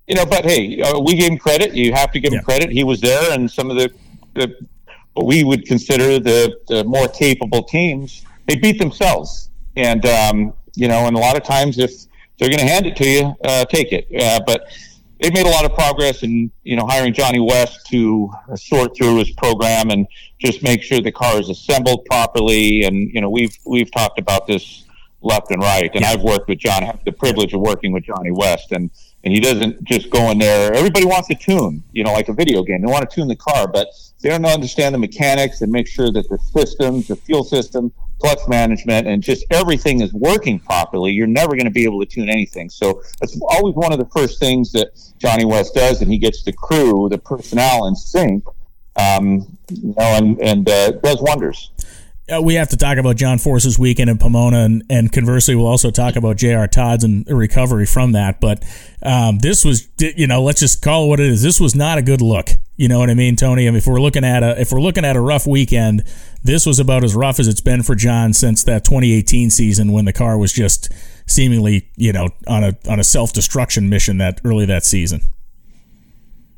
[0.07, 1.73] you know, but hey, uh, we gave him credit.
[1.73, 2.43] You have to give him Yeah.
[2.43, 2.71] credit.
[2.71, 3.91] He was there, and some of the,
[4.35, 4.55] the
[5.13, 9.49] what we would consider the, the more capable teams, they beat themselves.
[9.75, 11.91] And um, you know, and a lot of times, if
[12.37, 14.07] they're going to hand it to you, uh, take it.
[14.21, 14.67] Uh, but
[15.19, 19.17] they've made a lot of progress in you know hiring Johnny West to sort through
[19.17, 20.07] his program and
[20.39, 22.83] just make sure the car is assembled properly.
[22.83, 24.83] And you know, we've we've talked about this
[25.21, 26.83] left and right, and I've worked with John.
[26.83, 28.89] Have the privilege of working with Johnny West, and
[29.23, 30.73] and he doesn't just go in there.
[30.73, 32.81] Everybody wants to tune, you know, like a video game.
[32.81, 33.87] They want to tune the car, but
[34.25, 38.39] they don't understand the mechanics and make sure that the systems, the fuel system, clutch
[38.47, 41.11] management, and just everything is working properly.
[41.11, 42.71] You're never going to be able to tune anything.
[42.71, 46.41] So that's always one of the first things that Johnny West does, and he gets
[46.41, 48.43] the crew, the personnel in sync,
[48.95, 51.69] um, you know, and and uh, does wonders.
[52.27, 55.67] Uh, we have to talk about John Force's weekend in Pomona, and, and conversely, we'll
[55.67, 56.67] also talk about J.R.
[56.67, 58.41] Todd's and recovery from that.
[58.41, 58.63] But
[59.03, 61.43] um, this was, you know, let's just call it what it is.
[61.43, 62.49] This was not a good look.
[62.77, 63.67] You know what I mean, Tony?
[63.67, 66.03] I mean, if we're looking at a if we're looking at a rough weekend,
[66.43, 70.05] this was about as rough as it's been for John since that 2018 season when
[70.05, 70.91] the car was just
[71.25, 75.21] seemingly, you know, on a on a self destruction mission that early that season.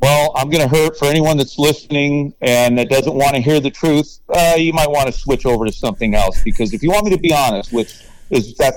[0.01, 3.60] Well, I'm going to hurt for anyone that's listening and that doesn't want to hear
[3.60, 4.19] the truth.
[4.30, 7.12] Uh, you might want to switch over to something else because if you want me
[7.12, 8.75] to be honest, which is that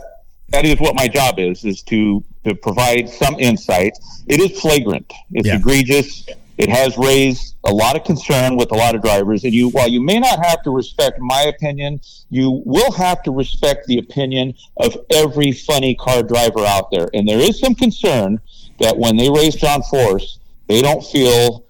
[0.50, 3.98] that is what my job is, is to to provide some insight.
[4.26, 5.12] It is flagrant.
[5.32, 5.56] It's yeah.
[5.56, 6.26] egregious.
[6.60, 9.44] It has raised a lot of concern with a lot of drivers.
[9.44, 13.30] And you, while you may not have to respect my opinion, you will have to
[13.30, 17.08] respect the opinion of every funny car driver out there.
[17.14, 18.42] And there is some concern
[18.78, 21.64] that when they raise John Force, they don't feel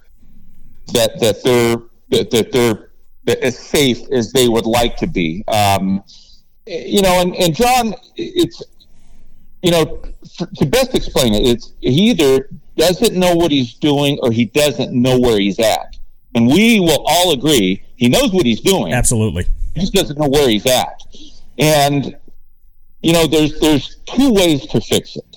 [0.93, 1.77] that that they're
[2.09, 2.91] that, that they're
[3.45, 5.45] as safe as they would like to be.
[5.47, 6.03] Um,
[6.67, 8.61] you know, and, and John, it's
[9.63, 10.03] you know,
[10.57, 14.93] to best explain it, it's he either doesn't know what he's doing or he doesn't
[14.93, 15.97] know where he's at.
[16.35, 18.93] And we will all agree he knows what he's doing.
[18.93, 19.47] Absolutely.
[19.75, 21.03] He just doesn't know where he's at.
[21.59, 22.17] And
[23.03, 25.37] you know, there's there's two ways to fix it.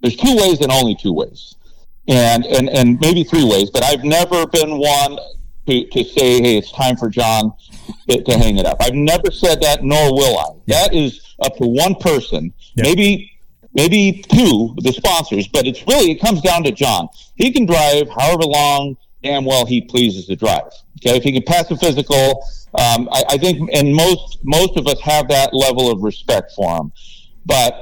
[0.00, 1.54] There's two ways and only two ways
[2.08, 3.70] and and and maybe three ways.
[3.70, 5.18] But I've never been one
[5.66, 7.52] to, to say, hey, it's time for John
[8.08, 8.78] to, to hang it up.
[8.80, 10.46] I've never said that, nor will I.
[10.66, 13.30] That is up to one person, maybe
[13.74, 15.48] maybe two, the sponsors.
[15.48, 17.08] But it's really it comes down to John.
[17.36, 20.72] He can drive however long damn well he pleases to drive.
[21.00, 22.44] Okay, if he can pass a physical,
[22.78, 26.76] um, I, I think, and most most of us have that level of respect for
[26.76, 26.92] him.
[27.44, 27.74] But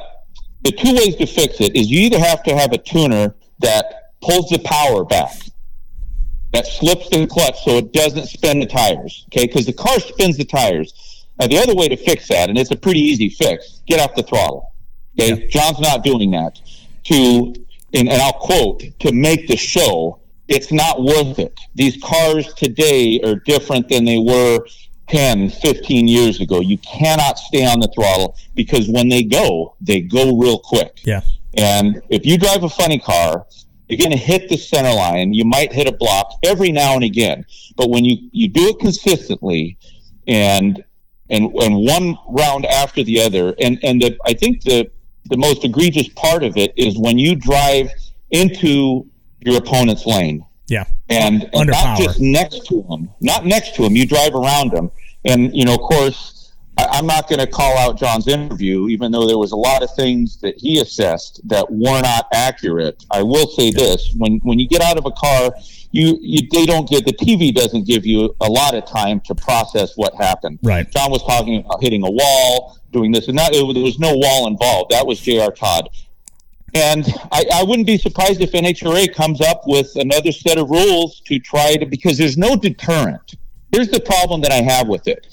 [0.63, 4.13] the two ways to fix it is you either have to have a tuner that
[4.23, 5.37] pulls the power back.
[6.53, 9.27] That slips the clutch so it doesn't spin the tires.
[9.29, 11.27] Okay, because the car spins the tires.
[11.39, 14.15] Now the other way to fix that, and it's a pretty easy fix, get off
[14.15, 14.72] the throttle.
[15.19, 15.47] Okay, yeah.
[15.49, 16.61] John's not doing that.
[17.05, 17.55] To
[17.95, 20.21] and, and I'll quote to make the show.
[20.49, 21.59] It's not worth it.
[21.75, 24.67] These cars today are different than they were
[25.09, 26.61] 10, 15 years ago.
[26.61, 31.01] You cannot stay on the throttle because when they go, they go real quick.
[31.05, 31.21] Yeah.
[31.55, 33.47] And if you drive a funny car,
[33.89, 35.35] you're going to hit the center line.
[35.35, 37.45] You might hit a block every now and again,
[37.77, 39.77] but when you, you do it consistently
[40.27, 40.83] and
[41.29, 44.91] and and one round after the other, and and the, I think the
[45.27, 47.91] the most egregious part of it is when you drive
[48.31, 49.07] into
[49.41, 50.45] your opponent's lane.
[50.69, 53.95] Yeah, and, and not just next to him, not next to him.
[53.95, 54.91] You drive around him,
[55.25, 56.42] and you know, of course,
[56.79, 59.83] I, am not going to call out John's interview, even though there was a lot
[59.83, 63.05] of things that he assessed that were not accurate.
[63.11, 65.53] I will say this: when when you get out of a car,
[65.91, 69.35] you, you they don't get the TV doesn't give you a lot of time to
[69.35, 70.59] process what happened.
[70.63, 70.91] Right.
[70.91, 74.15] John was talking about hitting a wall, doing this, and that it, there was no
[74.17, 74.93] wall involved.
[74.93, 75.53] That was J.R.
[75.53, 75.89] Todd.
[76.75, 81.21] And I, I, wouldn't be surprised if NHRA comes up with another set of rules
[81.27, 83.35] to try to, because there's no deterrent.
[83.73, 85.27] Here's the problem that I have with it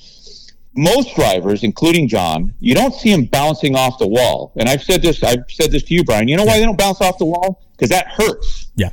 [0.79, 4.53] most drivers, including John, you don't see them bouncing off the wall.
[4.55, 6.27] And I've said this, I've said this to you, Brian.
[6.27, 7.61] You know why they don't bounce off the wall?
[7.71, 8.71] Because that hurts.
[8.75, 8.91] Yeah.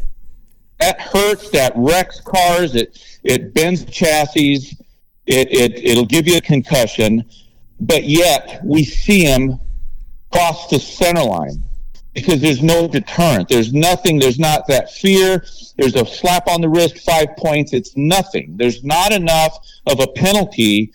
[0.81, 1.51] That hurts.
[1.51, 2.75] That wrecks cars.
[2.75, 4.77] It it bends chassis.
[5.27, 7.25] It it it'll give you a concussion.
[7.81, 9.61] But yet we see them
[10.33, 11.63] cross the center line
[12.15, 13.49] because there's no deterrent.
[13.49, 14.19] There's nothing.
[14.19, 15.45] There's not that fear.
[15.77, 17.73] There's a slap on the wrist, five points.
[17.73, 18.57] It's nothing.
[18.57, 20.93] There's not enough of a penalty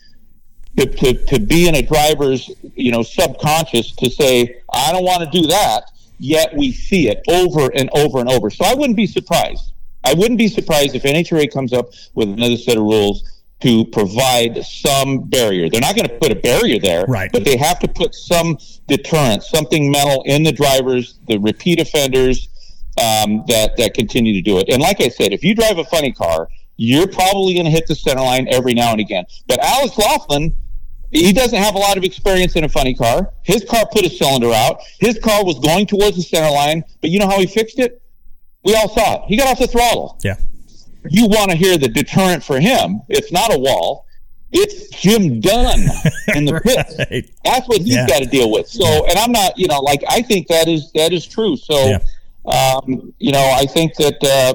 [0.77, 5.23] to, to, to be in a driver's you know subconscious to say I don't want
[5.23, 5.91] to do that.
[6.19, 8.51] Yet we see it over and over and over.
[8.51, 9.73] So I wouldn't be surprised.
[10.03, 14.63] I wouldn't be surprised if NHRA comes up with another set of rules to provide
[14.65, 15.69] some barrier.
[15.69, 17.31] They're not going to put a barrier there, right.
[17.31, 22.49] but they have to put some deterrent, something mental in the drivers, the repeat offenders
[22.97, 24.69] um, that that continue to do it.
[24.69, 27.87] And like I said, if you drive a funny car, you're probably going to hit
[27.87, 29.25] the center line every now and again.
[29.47, 30.55] But Alex Laughlin,
[31.11, 33.31] he doesn't have a lot of experience in a funny car.
[33.43, 34.81] His car put a cylinder out.
[34.99, 38.01] His car was going towards the center line, but you know how he fixed it?
[38.63, 39.21] We all saw it.
[39.27, 40.17] He got off the throttle.
[40.23, 40.37] Yeah.
[41.09, 43.01] You want to hear the deterrent for him?
[43.09, 44.05] It's not a wall.
[44.51, 45.79] It's Jim Dunn
[46.35, 47.09] in the right.
[47.09, 47.31] pit.
[47.43, 48.07] That's what he's yeah.
[48.07, 48.67] got to deal with.
[48.67, 51.55] So, and I'm not, you know, like I think that is that is true.
[51.57, 51.99] So, yeah.
[52.45, 54.53] Um, you know, I think that uh,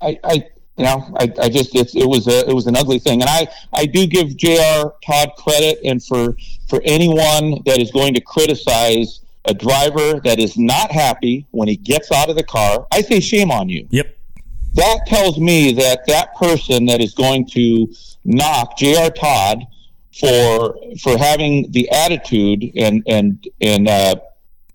[0.00, 0.48] I, I,
[0.80, 3.28] you know, I, I just it's, it was a it was an ugly thing, and
[3.28, 4.94] I I do give J.R.
[5.04, 6.38] Todd credit, and for
[6.70, 11.76] for anyone that is going to criticize a driver that is not happy when he
[11.76, 13.88] gets out of the car, I say shame on you.
[13.90, 14.16] Yep.
[14.72, 17.92] That tells me that that person that is going to
[18.24, 19.10] knock J.R.
[19.10, 19.66] Todd
[20.18, 24.14] for for having the attitude and and and uh,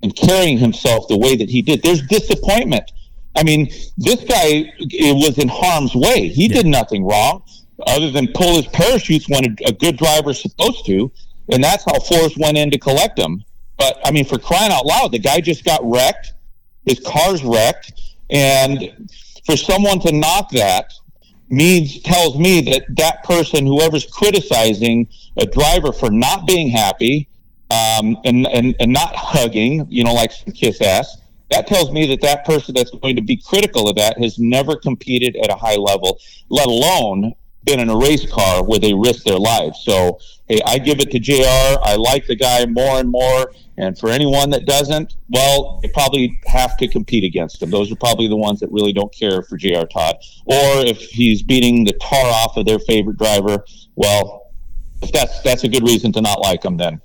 [0.04, 1.82] and carrying himself the way that he did.
[1.82, 2.92] There's disappointment.
[3.36, 6.30] I mean, this guy was in harm's way.
[6.30, 6.56] He yeah.
[6.56, 7.44] did nothing wrong
[7.88, 11.12] other than pull his parachutes when a, a good driver's supposed to,
[11.52, 13.44] and that's how Force went in to collect him.
[13.78, 16.34] But I mean, for crying out loud, the guy just got wrecked.
[16.86, 17.94] His car's wrecked,
[18.30, 19.10] and
[19.46, 20.94] for someone to knock that
[21.50, 25.08] means tells me that that person, whoever's criticizing
[25.38, 27.28] a driver for not being happy
[27.70, 31.18] um, and, and and not hugging, you know, like kiss ass,
[31.52, 34.76] that tells me that that person that's going to be critical of that has never
[34.76, 36.20] competed at a high level,
[36.50, 37.34] let alone
[37.64, 39.80] been in a race car where they risk their lives.
[39.84, 41.80] So, hey, I give it to JR.
[41.84, 43.52] I like the guy more and more.
[43.78, 47.72] And for anyone that doesn't, well, they probably have to compete against him.
[47.72, 50.16] Those are probably the ones that really don't care for JR Todd.
[50.46, 53.66] Or if he's beating the tar off of their favorite driver,
[53.96, 54.54] well,
[55.02, 57.02] if that's that's a good reason to not like him, then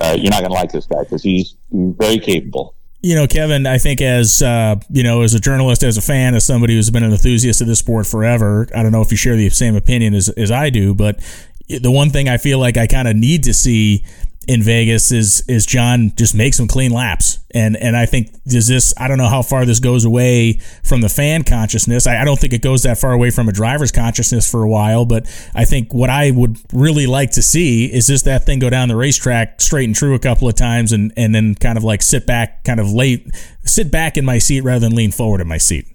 [0.00, 3.26] uh, you're not going to like this guy because he's, he's very capable you know,
[3.26, 6.74] Kevin, I think as uh, you know, as a journalist, as a fan, as somebody
[6.74, 9.48] who's been an enthusiast of this sport forever, I don't know if you share the
[9.50, 11.20] same opinion as, as I do, but
[11.68, 14.04] the one thing I feel like I kind of need to see
[14.48, 17.38] in Vegas is is John just make some clean laps.
[17.50, 21.02] And and I think does this I don't know how far this goes away from
[21.02, 22.06] the fan consciousness.
[22.06, 24.68] I, I, don't think it goes that far away from a driver's consciousness for a
[24.68, 28.58] while, but I think what I would really like to see is just that thing
[28.58, 31.76] go down the racetrack straight and true a couple of times and, and then kind
[31.76, 33.30] of like sit back kind of late
[33.64, 35.86] sit back in my seat rather than lean forward in my seat.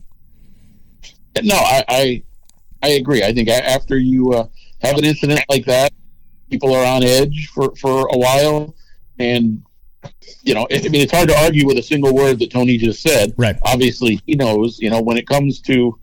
[1.41, 2.23] No, I I,
[2.83, 3.23] I agree.
[3.23, 4.47] I think after you uh,
[4.83, 5.91] have an incident like that
[6.53, 8.75] people are on edge for, for a while.
[9.17, 9.63] And,
[10.43, 13.01] you know, I mean, it's hard to argue with a single word that Tony just
[13.01, 13.33] said.
[13.37, 13.57] Right.
[13.63, 15.97] Obviously, he knows, you know, when it comes to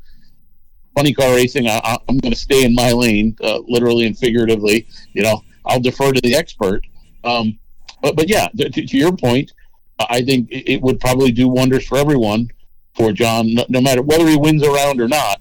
[0.97, 4.89] funny car racing, I, am going to stay in my lane, uh, literally and figuratively.
[5.13, 6.83] You know, I'll defer to the expert.
[7.23, 7.59] Um,
[8.03, 9.53] but, but yeah, to, to your point,
[10.01, 12.49] I think it would probably do wonders for everyone,
[12.97, 15.41] for John, no, no matter whether he wins a round or not,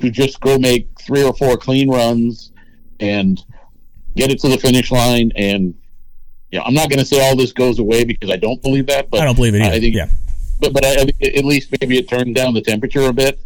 [0.00, 2.52] to just go make three or four clean runs
[3.00, 3.44] and
[4.18, 5.74] get it to the finish line, and
[6.50, 9.10] yeah, I'm not going to say all this goes away because I don't believe that.
[9.10, 9.76] But I don't believe it either.
[9.76, 10.08] I think, yeah,
[10.60, 13.40] but but I, at least maybe it turned down the temperature a bit.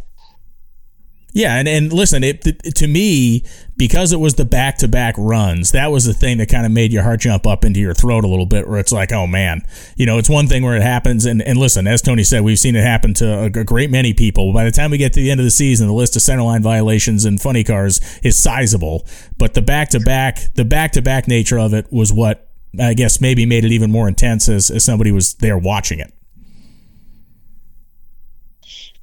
[1.33, 3.43] Yeah, and, and listen, it, it, to me,
[3.75, 6.71] because it was the back to back runs, that was the thing that kind of
[6.71, 9.25] made your heart jump up into your throat a little bit, where it's like, oh
[9.25, 9.63] man,
[9.95, 12.59] you know, it's one thing where it happens, and, and listen, as Tony said, we've
[12.59, 14.53] seen it happen to a, great many people.
[14.53, 16.61] By the time we get to the end of the season, the list of centerline
[16.61, 19.07] violations and funny cars is sizable,
[19.37, 22.93] but the back to back, the back to back nature of it was what I
[22.93, 26.13] guess maybe made it even more intense as, as somebody was there watching it.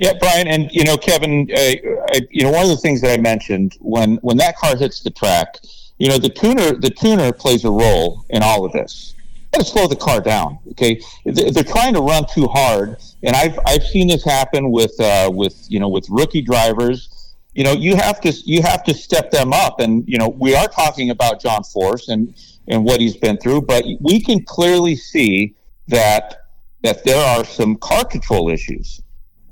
[0.01, 3.11] Yeah, Brian, and you know, Kevin, uh, I, you know, one of the things that
[3.11, 5.59] I mentioned when when that car hits the track,
[5.99, 9.15] you know, the tuner the tuner plays a role in all of this.
[9.53, 10.59] got to slow the car down.
[10.71, 15.31] Okay, they're trying to run too hard, and I've I've seen this happen with uh,
[15.31, 17.35] with you know with rookie drivers.
[17.53, 20.55] You know, you have to you have to step them up, and you know, we
[20.55, 22.35] are talking about John Force and
[22.69, 25.57] and what he's been through, but we can clearly see
[25.89, 26.47] that
[26.83, 29.03] that there are some car control issues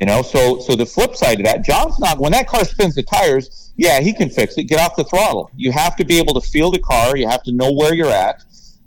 [0.01, 2.95] you know, so so the flip side of that, John's not when that car spins
[2.95, 4.65] the tires, yeah, he can fix it.
[4.65, 5.51] Get off the throttle.
[5.57, 8.11] You have to be able to feel the car, you have to know where you're
[8.11, 8.43] at,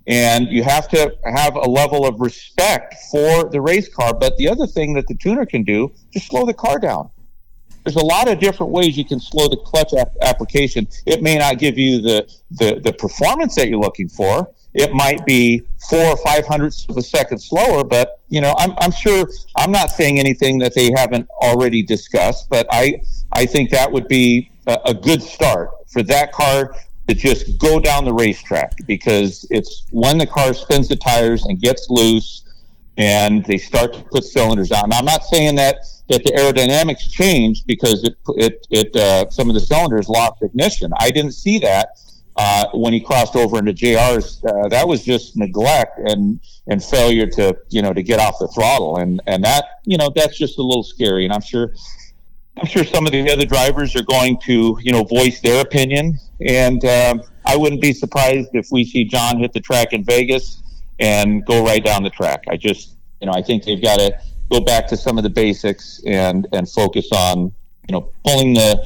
[0.07, 4.14] and you have to have a level of respect for the race car.
[4.14, 7.09] But the other thing that the tuner can do, just slow the car down.
[7.84, 10.88] There's a lot of different ways you can slow the clutch ap- application.
[11.05, 15.26] It may not give you the, the the performance that you're looking for, it might
[15.26, 17.84] be four or five hundredths of a second slower.
[17.84, 22.49] But you know, I'm, I'm sure I'm not saying anything that they haven't already discussed.
[22.49, 23.01] But I
[23.34, 26.76] I think that would be a, a good start for that car
[27.07, 31.59] to just go down the racetrack because it's when the car spins the tires and
[31.59, 32.43] gets loose
[32.97, 34.89] and they start to put cylinders on.
[34.89, 35.78] Now, I'm not saying that
[36.09, 40.91] that the aerodynamics changed because it it, it uh, some of the cylinders lost ignition.
[40.99, 41.97] I didn't see that
[42.43, 47.27] uh, when he crossed over into JR's, uh, that was just neglect and and failure
[47.27, 50.57] to you know to get off the throttle, and and that you know that's just
[50.57, 51.23] a little scary.
[51.23, 51.71] And I'm sure
[52.57, 56.17] I'm sure some of the other drivers are going to you know voice their opinion,
[56.43, 60.63] and um, I wouldn't be surprised if we see John hit the track in Vegas
[60.99, 62.45] and go right down the track.
[62.49, 64.17] I just you know I think they've got to
[64.51, 67.53] go back to some of the basics and and focus on
[67.87, 68.83] you know pulling the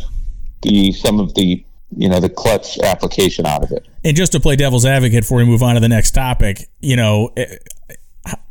[0.63, 1.64] the some of the
[1.95, 3.87] you know the clutch application out of it.
[4.03, 6.95] And just to play devil's advocate before we move on to the next topic, you
[6.95, 7.33] know,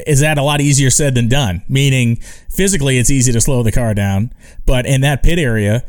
[0.07, 1.63] is that a lot easier said than done?
[1.69, 2.17] Meaning,
[2.51, 4.33] physically, it's easy to slow the car down,
[4.67, 5.85] but in that pit area,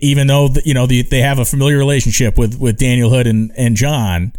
[0.00, 3.52] even though you know the, they have a familiar relationship with with Daniel Hood and
[3.56, 4.32] and John,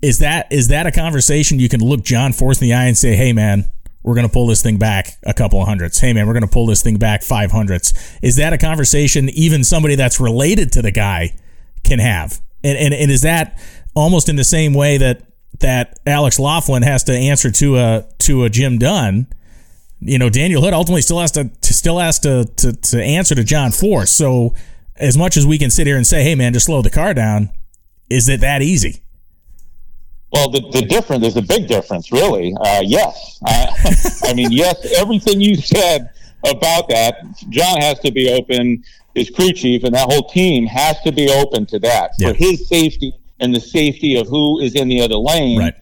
[0.00, 2.96] is that is that a conversation you can look John Force in the eye and
[2.96, 3.70] say, "Hey, man,
[4.02, 5.98] we're going to pull this thing back a couple of hundreds.
[5.98, 7.94] Hey, man, we're going to pull this thing back five hundreds.
[8.22, 11.34] Is that a conversation even somebody that's related to the guy
[11.84, 12.40] can have?
[12.64, 13.58] And, and, and is that
[13.94, 15.22] almost in the same way that
[15.60, 19.26] that Alex Laughlin has to answer to a to a Jim Dunn?
[20.00, 23.34] You know, Daniel Hood ultimately still has to, to still has to, to to answer
[23.34, 24.12] to John Force.
[24.12, 24.54] So
[24.96, 27.14] as much as we can sit here and say, "Hey, man, just slow the car
[27.14, 27.50] down,"
[28.10, 29.02] is it that easy?
[30.32, 32.54] Well, the, the difference, there's a big difference, really.
[32.58, 33.38] Uh, yes.
[33.46, 33.66] Uh,
[34.30, 36.10] I mean, yes, everything you said
[36.48, 38.82] about that, John has to be open,
[39.14, 42.28] his crew chief, and that whole team has to be open to that yeah.
[42.28, 45.58] for his safety and the safety of who is in the other lane.
[45.58, 45.74] Right.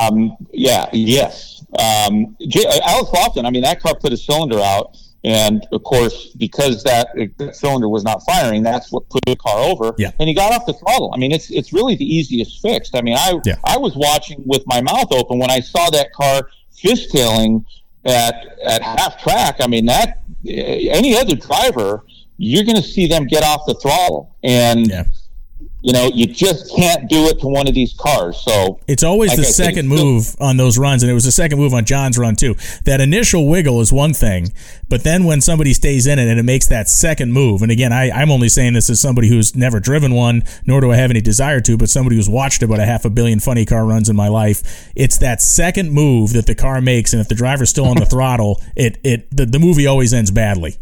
[0.00, 1.64] Um, yeah, yes.
[1.78, 4.96] Um, J- Alex Laughlin, I mean, that car put a cylinder out.
[5.24, 7.08] And of course, because that,
[7.38, 9.94] that, cylinder was not firing, that's what put the car over.
[9.96, 10.10] Yeah.
[10.18, 11.12] And he got off the throttle.
[11.14, 12.90] I mean, it's it's really the easiest fix.
[12.92, 13.54] I mean, I yeah.
[13.62, 17.64] I was watching with my mouth open when I saw that car fishtailing
[18.04, 19.58] at at half track.
[19.60, 22.04] I mean, that any other driver,
[22.42, 24.36] you're going to see them get off the throttle.
[24.42, 25.04] And yeah
[25.82, 28.40] you know, you just can't do it to one of these cars.
[28.40, 31.24] So it's always like the I second move still, on those runs, and it was
[31.24, 32.54] the second move on John's run too.
[32.84, 34.52] That initial wiggle is one thing,
[34.88, 37.92] but then when somebody stays in it and it makes that second move, and again,
[37.92, 41.10] I, I'm only saying this as somebody who's never driven one, nor do I have
[41.10, 44.08] any desire to, but somebody who's watched about a half a billion funny car runs
[44.08, 44.92] in my life.
[44.94, 48.06] It's that second move that the car makes, and if the driver's still on the
[48.12, 50.78] throttle, it it the, the movie always ends badly.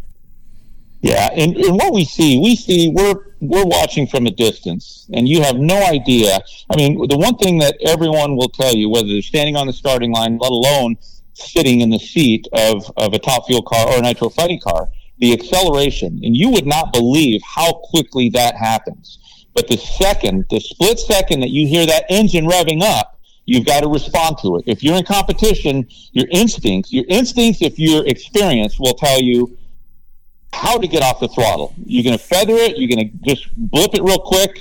[1.01, 5.27] Yeah, and, and what we see, we see we're we're watching from a distance, and
[5.27, 6.39] you have no idea.
[6.69, 9.73] I mean, the one thing that everyone will tell you, whether they're standing on the
[9.73, 10.97] starting line, let alone
[11.33, 14.89] sitting in the seat of, of a top fuel car or a nitro funny car,
[15.17, 19.17] the acceleration, and you would not believe how quickly that happens.
[19.55, 23.81] But the second, the split second that you hear that engine revving up, you've got
[23.81, 24.65] to respond to it.
[24.67, 29.57] If you're in competition, your instincts, your instincts, if you're experienced, will tell you
[30.53, 31.73] how to get off the throttle.
[31.85, 32.77] You're going to feather it.
[32.77, 34.59] You're going to just blip it real quick.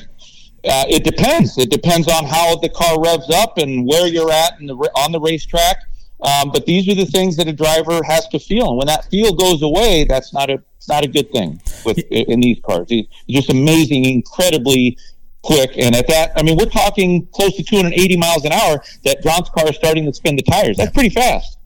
[0.62, 1.56] Uh, it depends.
[1.58, 5.20] It depends on how the car revs up and where you're at the, on the
[5.20, 5.76] racetrack.
[6.22, 9.06] Um, but these are the things that a driver has to feel, and when that
[9.06, 12.88] feel goes away, that's not a not a good thing with in these cars.
[12.90, 14.98] It's just amazing, incredibly
[15.42, 15.72] quick.
[15.78, 18.82] And at that, I mean, we're talking close to 280 miles an hour.
[19.04, 20.76] That John's car is starting to spin the tires.
[20.76, 21.58] That's pretty fast.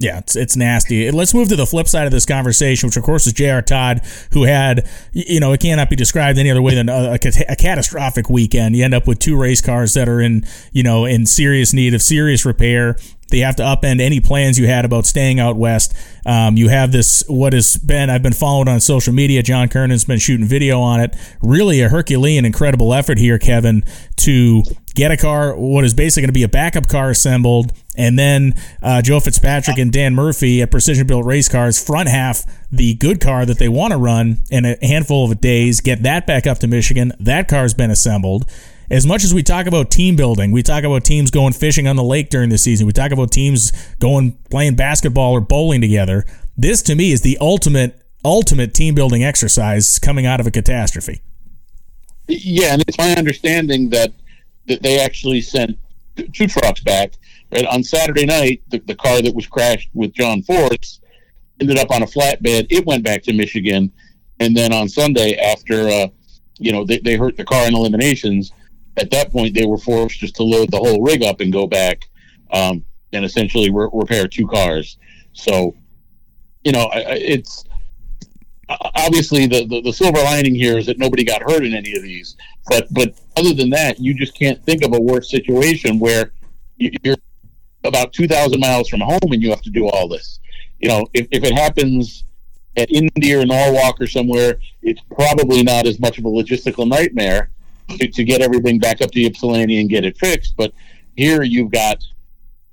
[0.00, 1.10] Yeah, it's it's nasty.
[1.10, 3.60] Let's move to the flip side of this conversation, which of course is J.R.
[3.60, 4.00] Todd,
[4.32, 7.18] who had, you know, it cannot be described any other way than a, a,
[7.50, 8.74] a, catastrophic weekend.
[8.74, 11.92] You end up with two race cars that are in, you know, in serious need
[11.92, 12.96] of serious repair.
[13.30, 15.94] They have to upend any plans you had about staying out west.
[16.26, 19.42] Um, you have this, what has been, I've been following on social media.
[19.42, 21.16] John Kernan's been shooting video on it.
[21.42, 23.84] Really a Herculean, incredible effort here, Kevin,
[24.16, 24.62] to
[24.94, 27.72] get a car, what is basically going to be a backup car assembled.
[27.96, 32.44] And then uh, Joe Fitzpatrick and Dan Murphy at Precision Built Race Cars front half
[32.70, 36.26] the good car that they want to run in a handful of days, get that
[36.26, 37.12] back up to Michigan.
[37.18, 38.50] That car's been assembled
[38.90, 41.96] as much as we talk about team building, we talk about teams going fishing on
[41.96, 46.26] the lake during the season, we talk about teams going playing basketball or bowling together.
[46.56, 51.22] This to me is the ultimate ultimate team building exercise coming out of a catastrophe.
[52.28, 54.12] Yeah, and it's my understanding that
[54.66, 55.78] that they actually sent
[56.32, 57.14] two trucks back.
[57.52, 61.00] Right on Saturday night, the, the car that was crashed with John Force
[61.60, 62.66] ended up on a flatbed.
[62.70, 63.92] It went back to Michigan,
[64.38, 66.08] and then on Sunday, after uh,
[66.58, 68.52] you know they, they hurt the car in eliminations,
[69.00, 71.66] at that point they were forced just to load the whole rig up and go
[71.66, 72.08] back
[72.52, 74.98] um, and essentially re- repair two cars.
[75.32, 75.74] So,
[76.64, 77.64] you know, it's
[78.94, 82.02] obviously the, the, the silver lining here is that nobody got hurt in any of
[82.02, 82.36] these.
[82.68, 86.32] But but other than that, you just can't think of a worse situation where
[86.76, 87.16] you're
[87.84, 90.38] about two thousand miles from home and you have to do all this.
[90.78, 92.24] You know, if, if it happens
[92.76, 97.50] at Indy or Norwalk or somewhere, it's probably not as much of a logistical nightmare
[97.98, 100.54] to, to get everything back up to Ypsilanti and get it fixed.
[100.56, 100.72] But
[101.16, 102.02] here you've got,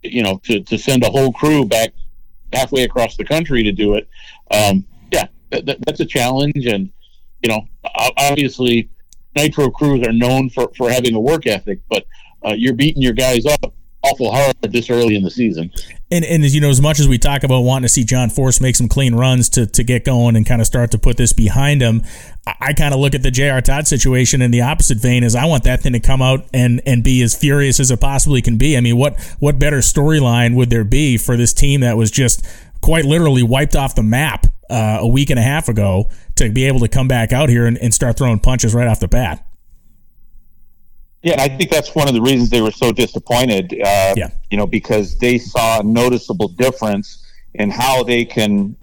[0.03, 1.93] you know, to, to send a whole crew back
[2.53, 4.07] halfway across the country to do it.
[4.51, 6.65] Um, yeah, that, that, that's a challenge.
[6.65, 6.89] And,
[7.43, 7.68] you know,
[8.18, 8.89] obviously
[9.36, 12.05] Nitro crews are known for, for having a work ethic, but
[12.45, 13.74] uh, you're beating your guys up
[14.12, 15.72] awful hard this early in the season.
[16.10, 18.30] And and as you know, as much as we talk about wanting to see John
[18.30, 21.18] Force make some clean runs to to get going and kind of start to put
[21.18, 22.01] this behind him,
[22.45, 23.62] I, I kind of look at the J.R.
[23.62, 25.24] Todd situation in the opposite vein.
[25.24, 27.99] As I want that thing to come out and and be as furious as it
[27.99, 28.78] possibly can be.
[28.78, 32.45] I mean, what what better storyline would there be for this team that was just
[32.82, 36.66] quite literally wiped off the map uh, a week and a half ago to be
[36.66, 39.47] able to come back out here and, and start throwing punches right off the bat?
[41.24, 43.74] Yeah, and I think that's one of the reasons they were so disappointed.
[43.74, 44.30] Uh, yeah.
[44.51, 48.76] You know, because they saw a noticeable difference in how they can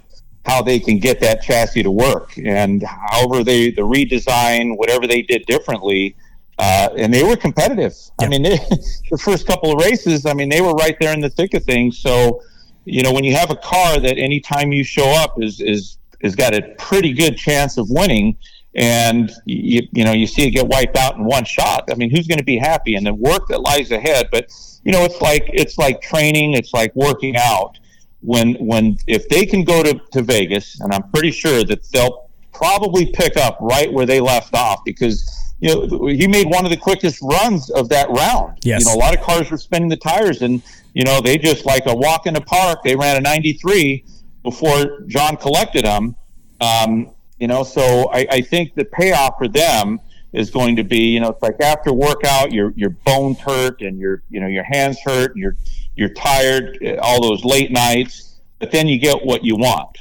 [0.44, 5.22] how they can get that chassis to work, and however they the redesign, whatever they
[5.22, 6.16] did differently,
[6.58, 7.94] uh, and they were competitive.
[8.20, 8.26] Yeah.
[8.26, 8.56] I mean, they,
[9.10, 11.64] the first couple of races, I mean, they were right there in the thick of
[11.64, 11.98] things.
[11.98, 12.42] So,
[12.84, 16.34] you know, when you have a car that anytime you show up is is has
[16.34, 18.36] got a pretty good chance of winning
[18.76, 21.84] and you, you know you see it get wiped out in one shot.
[21.90, 22.94] I mean who's going to be happy?
[22.96, 24.50] And the work that lies ahead but
[24.84, 27.78] you know it's like it's like training it's like working out.
[28.20, 32.24] When when if they can go to, to vegas and i'm pretty sure that they'll
[32.54, 36.70] probably pick up right where they left off because you know he made one of
[36.70, 38.58] the quickest runs of that round.
[38.62, 38.80] Yes.
[38.80, 40.62] you know a lot of cars were spinning the tires and
[40.94, 42.82] you know they just like a walk in the park.
[42.82, 44.04] They ran a 93
[44.42, 46.16] before john collected them.
[46.60, 50.00] Um, you know, so I, I think the payoff for them
[50.32, 53.98] is going to be, you know, it's like after workout, your your bones hurt and
[53.98, 55.56] your you know your hands hurt, and you're
[55.94, 59.96] you're tired, all those late nights, but then you get what you want,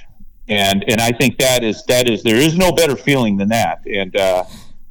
[0.48, 3.86] and and I think that is that is there is no better feeling than that,
[3.86, 4.44] and uh,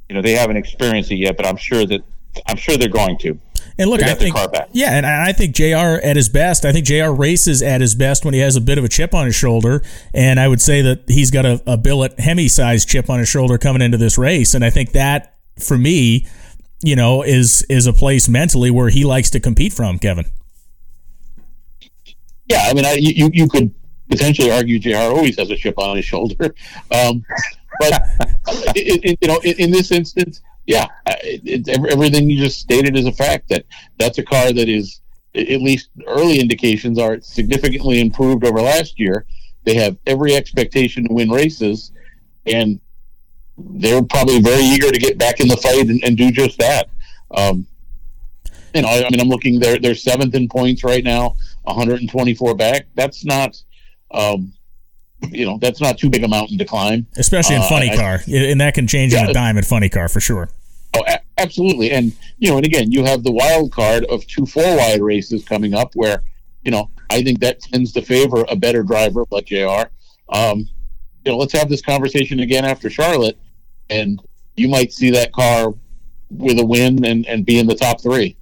[0.09, 2.01] you know they haven't experienced it yet, but I'm sure that
[2.47, 3.39] I'm sure they're going to.
[3.77, 4.35] And look, I think
[4.71, 5.99] yeah, and I think Jr.
[6.03, 6.63] at his best.
[6.63, 7.09] I think Jr.
[7.09, 9.81] races at his best when he has a bit of a chip on his shoulder,
[10.13, 13.29] and I would say that he's got a, a billet Hemi size chip on his
[13.29, 16.27] shoulder coming into this race, and I think that for me,
[16.83, 19.97] you know, is is a place mentally where he likes to compete from.
[19.97, 20.25] Kevin.
[22.47, 23.73] Yeah, I mean, I, you you could
[24.09, 24.97] potentially argue Jr.
[24.97, 26.53] always has a chip on his shoulder,
[26.91, 27.25] um,
[27.79, 28.01] but
[28.75, 32.95] it, it, you know, in, in this instance yeah, it, it, everything you just stated
[32.95, 33.65] is a fact that
[33.99, 35.01] that's a car that is
[35.35, 39.25] at least early indications are significantly improved over last year.
[39.65, 41.91] They have every expectation to win races,
[42.45, 42.79] and
[43.57, 46.89] they're probably very eager to get back in the fight and, and do just that.
[47.31, 47.65] Um,
[48.73, 49.59] you know, I mean, I'm looking.
[49.59, 52.87] They're they're seventh in points right now, 124 back.
[52.95, 53.61] That's not.
[54.11, 54.53] Um,
[55.31, 58.19] you know that's not too big a mountain to climb, especially in uh, funny car,
[58.27, 60.49] and that can change yeah, in a dime at funny car for sure.
[60.95, 64.45] Oh, a- absolutely, and you know, and again, you have the wild card of two
[64.45, 66.23] four wide races coming up, where
[66.63, 69.83] you know I think that tends to favor a better driver like Jr.
[70.29, 70.69] Um,
[71.25, 73.37] you know, let's have this conversation again after Charlotte,
[73.89, 74.21] and
[74.55, 75.73] you might see that car
[76.29, 78.35] with a win and, and be in the top three.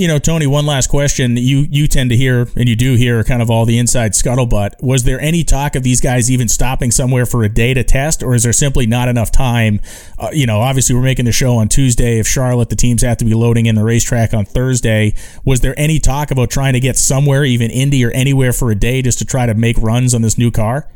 [0.00, 1.36] You know, Tony, one last question.
[1.36, 4.80] You you tend to hear and you do hear kind of all the inside scuttlebutt.
[4.80, 8.22] Was there any talk of these guys even stopping somewhere for a day to test,
[8.22, 9.80] or is there simply not enough time?
[10.16, 12.20] Uh, you know, obviously we're making the show on Tuesday.
[12.20, 15.14] If Charlotte, the teams have to be loading in the racetrack on Thursday.
[15.44, 18.76] Was there any talk about trying to get somewhere, even Indy or anywhere, for a
[18.76, 20.88] day just to try to make runs on this new car?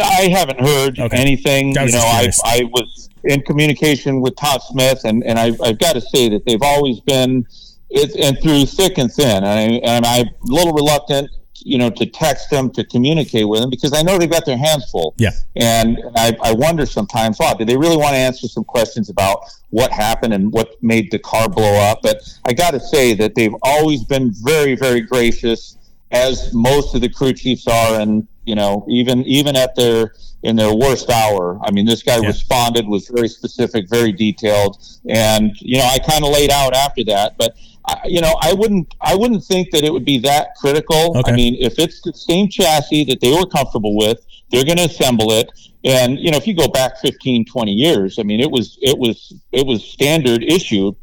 [0.00, 1.16] I haven't heard okay.
[1.18, 1.72] anything.
[1.72, 5.94] You know, I, I was in communication with Todd Smith, and, and I've, I've got
[5.94, 7.46] to say that they've always been,
[7.90, 9.44] it, and through thick and thin.
[9.44, 11.30] And, I, and I'm a little reluctant,
[11.66, 14.58] you know, to text them to communicate with them because I know they've got their
[14.58, 15.14] hands full.
[15.16, 15.30] Yeah.
[15.56, 19.44] And I, I wonder sometimes, wow, do they really want to answer some questions about
[19.70, 22.00] what happened and what made the car blow up?
[22.02, 22.16] But
[22.46, 25.78] I got to say that they've always been very, very gracious,
[26.10, 30.12] as most of the crew chiefs are, and you know, even even at their
[30.44, 31.58] in their worst hour.
[31.62, 32.28] I mean, this guy yeah.
[32.28, 34.78] responded, was very specific, very detailed,
[35.08, 37.36] and you know, I kind of laid out after that.
[37.38, 41.18] But I, you know, I wouldn't I wouldn't think that it would be that critical.
[41.18, 41.32] Okay.
[41.32, 44.84] I mean, if it's the same chassis that they were comfortable with, they're going to
[44.84, 45.50] assemble it.
[45.82, 48.96] And you know, if you go back 15, 20 years, I mean, it was it
[48.98, 50.94] was it was standard issue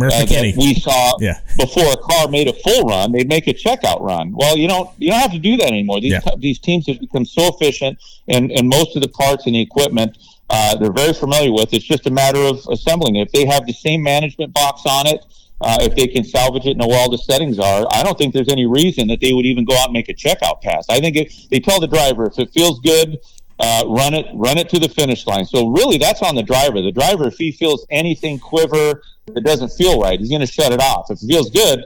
[0.00, 1.40] Uh, that we saw yeah.
[1.56, 4.32] before a car made a full run, they'd make a checkout run.
[4.32, 6.00] Well, you don't you don't have to do that anymore.
[6.00, 6.34] These yeah.
[6.38, 10.16] these teams have become so efficient, and and most of the parts and the equipment
[10.50, 11.74] uh, they're very familiar with.
[11.74, 13.26] It's just a matter of assembling it.
[13.26, 15.24] If they have the same management box on it,
[15.60, 18.16] uh, if they can salvage it, and know where all the settings are, I don't
[18.16, 20.88] think there's any reason that they would even go out and make a checkout pass.
[20.88, 23.18] I think if they tell the driver if it feels good,
[23.60, 25.44] uh, run it, run it to the finish line.
[25.44, 26.80] So really, that's on the driver.
[26.80, 30.72] The driver, if he feels anything quiver, it doesn't feel right, he's going to shut
[30.72, 31.10] it off.
[31.10, 31.84] If it feels good,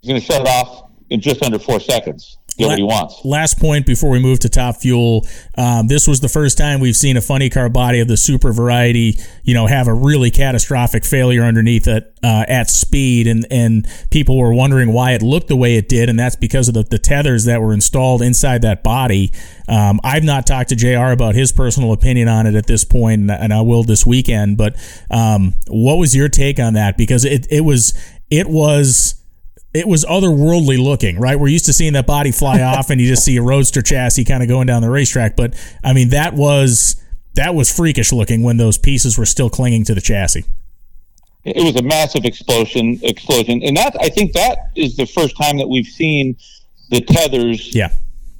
[0.00, 2.38] he's going to shut it off in just under four seconds.
[2.54, 3.24] Get what he wants.
[3.24, 5.26] Last point before we move to Top Fuel.
[5.56, 8.52] Um, this was the first time we've seen a funny car body of the super
[8.52, 13.86] variety, you know, have a really catastrophic failure underneath it uh, at speed, and and
[14.10, 16.82] people were wondering why it looked the way it did, and that's because of the,
[16.82, 19.32] the tethers that were installed inside that body.
[19.68, 21.12] Um, I've not talked to Jr.
[21.12, 24.56] about his personal opinion on it at this point, and, and I will this weekend.
[24.56, 24.76] But
[25.10, 26.96] um, what was your take on that?
[26.96, 27.94] Because it it was
[28.30, 29.21] it was
[29.74, 31.38] it was otherworldly looking, right?
[31.38, 34.24] We're used to seeing that body fly off and you just see a roadster chassis
[34.24, 35.36] kind of going down the racetrack.
[35.36, 36.96] But I mean, that was
[37.34, 40.44] that was freakish looking when those pieces were still clinging to the chassis.
[41.44, 45.56] It was a massive explosion, explosion, and that I think that is the first time
[45.58, 46.36] that we've seen
[46.90, 47.90] the tethers yeah.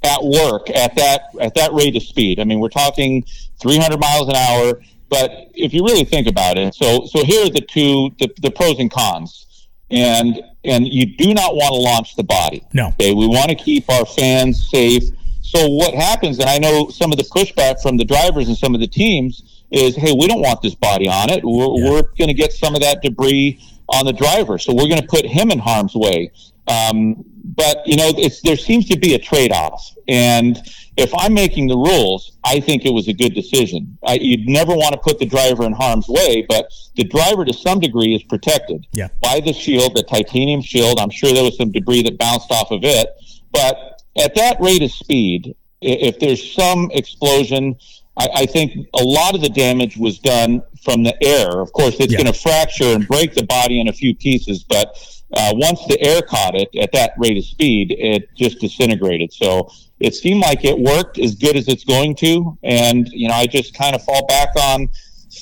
[0.03, 2.39] at work at that at that rate of speed.
[2.39, 3.25] I mean, we're talking
[3.59, 4.81] 300 miles an hour.
[5.09, 8.49] But if you really think about it, so so here are the two the, the
[8.49, 9.45] pros and cons
[9.91, 12.63] and and you do not want to launch the body.
[12.73, 12.87] No.
[12.89, 15.03] Okay, we want to keep our fans safe.
[15.41, 18.73] So what happens, and I know some of the pushback from the drivers and some
[18.73, 21.43] of the teams is, hey, we don't want this body on it.
[21.43, 21.91] We're, yeah.
[21.91, 23.59] we're going to get some of that debris
[23.89, 26.31] on the driver, so we're going to put him in harm's way.
[26.67, 28.11] Um, but you know,
[28.43, 30.57] there seems to be a trade-off, and
[30.95, 33.97] if I'm making the rules, I think it was a good decision.
[34.05, 37.53] I, you'd never want to put the driver in harm's way, but the driver to
[37.53, 39.07] some degree is protected yeah.
[39.21, 40.99] by the shield, the titanium shield.
[40.99, 43.09] I'm sure there was some debris that bounced off of it,
[43.51, 47.75] but at that rate of speed, if there's some explosion,
[48.17, 51.59] I, I think a lot of the damage was done from the air.
[51.59, 52.21] Of course, it's yeah.
[52.21, 54.95] going to fracture and break the body in a few pieces, but
[55.35, 59.33] uh, once the air caught it at that rate of speed, it just disintegrated.
[59.33, 59.69] So
[60.03, 62.57] it seemed like it worked as good as it's going to.
[62.61, 64.89] And, you know, I just kind of fall back on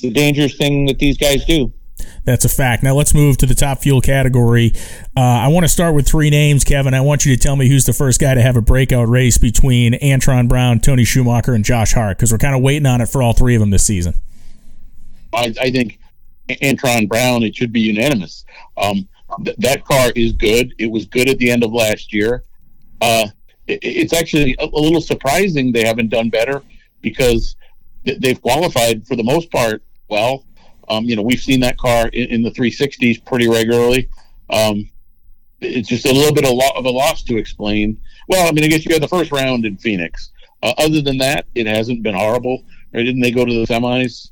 [0.00, 1.72] the dangerous thing that these guys do.
[2.24, 2.84] That's a fact.
[2.84, 4.72] Now let's move to the top fuel category.
[5.16, 6.94] Uh, I want to start with three names, Kevin.
[6.94, 9.36] I want you to tell me who's the first guy to have a breakout race
[9.36, 13.06] between Antron Brown, Tony Schumacher, and Josh Hart, because we're kind of waiting on it
[13.06, 14.14] for all three of them this season.
[15.32, 15.98] I, I think
[16.48, 18.44] Antron Brown, it should be unanimous.
[18.76, 19.08] Um,
[19.44, 20.72] th- that car is good.
[20.78, 22.44] It was good at the end of last year.
[23.00, 23.41] Uh, it,
[23.82, 26.62] it's actually a, little surprising they haven't done better
[27.00, 27.56] because
[28.04, 30.44] they've qualified for the most part well.
[30.88, 34.08] Um, you know, we've seen that car in, in the 360s pretty regularly.
[34.50, 34.90] Um,
[35.60, 38.00] it's just a little bit of, lo- of a loss to explain.
[38.28, 40.32] Well, I mean, I guess you had the first round in Phoenix.
[40.62, 42.64] Uh, other than that, it hasn't been horrible.
[42.92, 43.04] Right?
[43.04, 44.28] Didn't they go to the semis?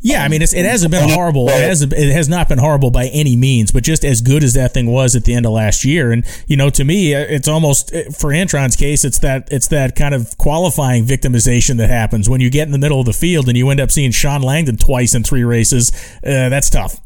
[0.00, 1.48] Yeah, I mean, it hasn't been horrible.
[1.48, 4.54] It has it has not been horrible by any means, but just as good as
[4.54, 6.12] that thing was at the end of last year.
[6.12, 9.68] And you know, to me, uh, it's almost uh, for Antron's case, it's that it's
[9.68, 13.12] that kind of qualifying victimization that happens when you get in the middle of the
[13.12, 15.90] field and you end up seeing Shawn Langdon twice in three races.
[16.24, 17.00] Uh, that's tough.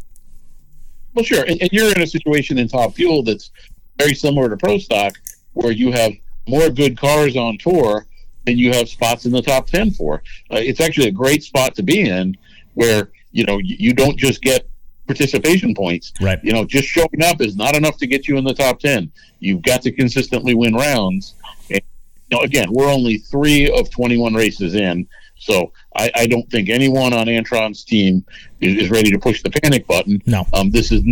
[1.14, 3.50] Well, sure, and, and you're in a situation in Top Fuel that's
[3.98, 5.14] very similar to Pro Stock,
[5.54, 6.12] where you have
[6.46, 8.06] more good cars on tour
[8.46, 10.22] than you have spots in the top ten for.
[10.50, 12.36] Uh, it's actually a great spot to be in
[12.80, 14.66] where you know you don't just get
[15.06, 16.12] participation points.
[16.20, 16.38] Right.
[16.42, 19.12] You know, just showing up is not enough to get you in the top ten.
[19.38, 21.34] You've got to consistently win rounds.
[21.68, 21.80] And,
[22.28, 25.06] you know, again, we're only three of twenty-one races in,
[25.36, 28.24] so I, I don't think anyone on Antron's team
[28.60, 30.22] is, is, ready to push the panic button.
[30.26, 30.46] No.
[30.54, 31.02] Um, this is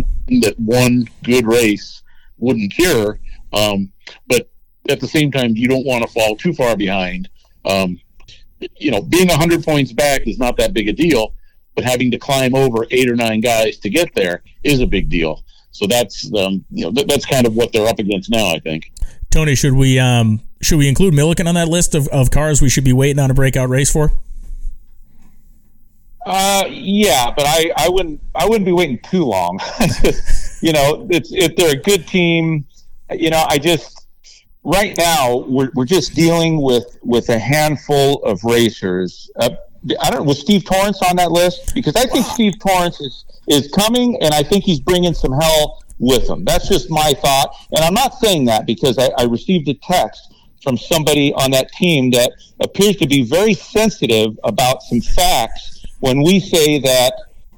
[0.41, 2.01] that one good race
[2.39, 3.19] wouldn't cure.
[3.53, 3.91] Um,
[4.27, 4.49] but
[4.89, 7.29] at the same time, you don't want to fall too far behind.
[7.65, 7.99] Um,
[8.77, 11.33] you know, being 100 points back is not that big a deal
[11.79, 15.07] but having to climb over eight or nine guys to get there is a big
[15.07, 15.43] deal.
[15.71, 18.53] So that's um, you know th- that's kind of what they're up against now.
[18.53, 18.91] I think.
[19.31, 22.69] Tony, should we um, should we include Millican on that list of, of cars we
[22.69, 24.11] should be waiting on a breakout race for?
[26.25, 29.57] Uh, yeah, but I, I wouldn't I wouldn't be waiting too long.
[30.61, 32.65] you know, it's if they're a good team,
[33.11, 34.05] you know, I just
[34.65, 39.31] right now we're, we're just dealing with with a handful of racers.
[39.39, 39.51] Uh,
[39.99, 41.73] I don't was Steve Torrence on that list?
[41.73, 45.83] Because I think Steve Torrence is is coming and I think he's bringing some hell
[45.97, 46.45] with him.
[46.45, 50.33] That's just my thought, and I'm not saying that because I, I received a text
[50.61, 56.21] from somebody on that team that appears to be very sensitive about some facts when
[56.21, 57.13] we say that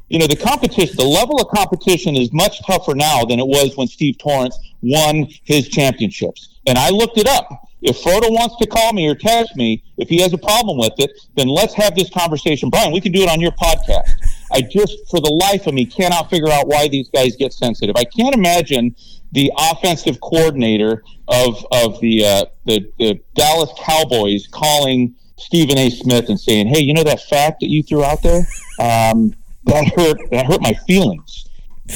[0.09, 3.75] you know the competition the level of competition is much tougher now than it was
[3.77, 6.59] when Steve torrence won his championships.
[6.67, 10.07] And I looked it up if Frodo wants to call me or text me, if
[10.07, 12.69] he has a problem with it, then let's have this conversation.
[12.69, 14.09] Brian, we can do it on your podcast.
[14.51, 17.95] I just, for the life of me, cannot figure out why these guys get sensitive.
[17.97, 18.95] I can't imagine
[19.31, 25.89] the offensive coordinator of of the uh, the, the Dallas Cowboys calling Stephen A.
[25.89, 28.45] Smith and saying, "Hey, you know that fact that you threw out there?
[28.79, 29.33] Um,
[29.65, 30.17] that hurt.
[30.31, 31.47] That hurt my feelings."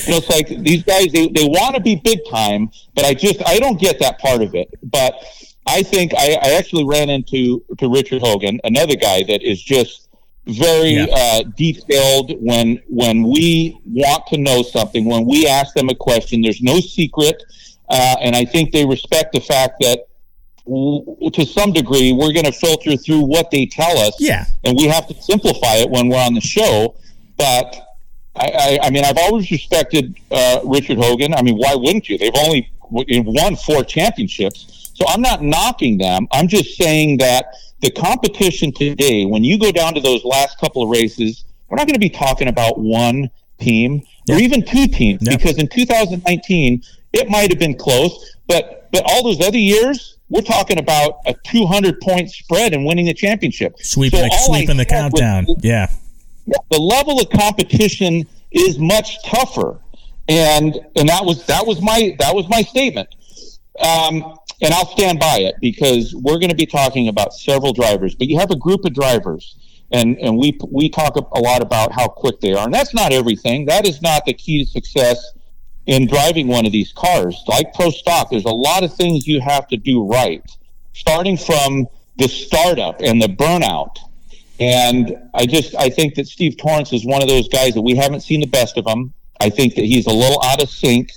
[0.05, 3.13] You know, it's like these guys they, they want to be big time, but I
[3.13, 4.73] just I don't get that part of it.
[4.83, 5.15] But
[5.67, 10.05] I think I, I actually ran into to Richard Hogan, another guy that is just
[10.47, 11.05] very yeah.
[11.11, 16.41] uh, detailed when when we want to know something when we ask them a question
[16.41, 17.41] there's no secret
[17.89, 20.05] uh, and i think they respect the fact that
[20.65, 24.15] w- to some degree we're going to filter through what they tell us.
[24.19, 24.45] Yeah.
[24.63, 26.95] And we have to simplify it when we're on the show
[27.37, 27.75] but
[28.35, 31.33] i, I, I mean i've always respected uh, richard hogan.
[31.33, 32.17] I mean why wouldn't you?
[32.17, 36.27] They've only won four championships so i'm not knocking them.
[36.31, 37.45] I'm just saying that
[37.81, 41.87] the competition today, when you go down to those last couple of races, we're not
[41.87, 43.29] going to be talking about one
[43.59, 46.81] team or even two teams because in 2019
[47.13, 51.35] it might have been close, but but all those other years we're talking about a
[51.45, 55.45] 200 point spread and winning the championship, sweeping so the, sweeping the countdown.
[55.47, 55.89] Was, yeah,
[56.71, 59.79] the level of competition is much tougher,
[60.27, 63.09] and and that was that was my that was my statement.
[63.79, 68.15] Um, and I'll stand by it because we're going to be talking about several drivers.
[68.15, 69.57] But you have a group of drivers,
[69.91, 73.11] and and we we talk a lot about how quick they are, and that's not
[73.11, 73.65] everything.
[73.65, 75.33] That is not the key to success
[75.85, 77.43] in driving one of these cars.
[77.47, 80.43] Like pro stock, there's a lot of things you have to do right,
[80.93, 83.97] starting from the startup and the burnout.
[84.59, 87.95] And I just I think that Steve Torrence is one of those guys that we
[87.95, 89.13] haven't seen the best of him.
[89.41, 91.11] I think that he's a little out of sync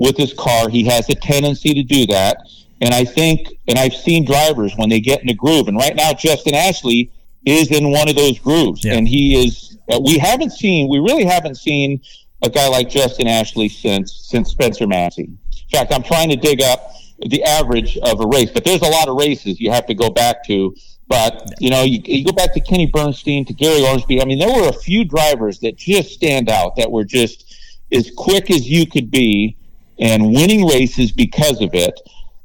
[0.00, 0.70] with his car.
[0.70, 2.38] He has a tendency to do that.
[2.80, 5.94] And I think, and I've seen drivers when they get in a groove, and right
[5.94, 7.12] now Justin Ashley
[7.44, 8.94] is in one of those grooves, yeah.
[8.94, 9.76] and he is.
[9.92, 12.00] Uh, we haven't seen, we really haven't seen
[12.42, 15.24] a guy like Justin Ashley since since Spencer Massey.
[15.24, 18.88] In fact, I'm trying to dig up the average of a race, but there's a
[18.88, 20.74] lot of races you have to go back to.
[21.08, 24.22] But you know, you, you go back to Kenny Bernstein, to Gary Ormsby.
[24.22, 27.54] I mean, there were a few drivers that just stand out that were just
[27.92, 29.58] as quick as you could be
[30.00, 32.00] and winning races because of it.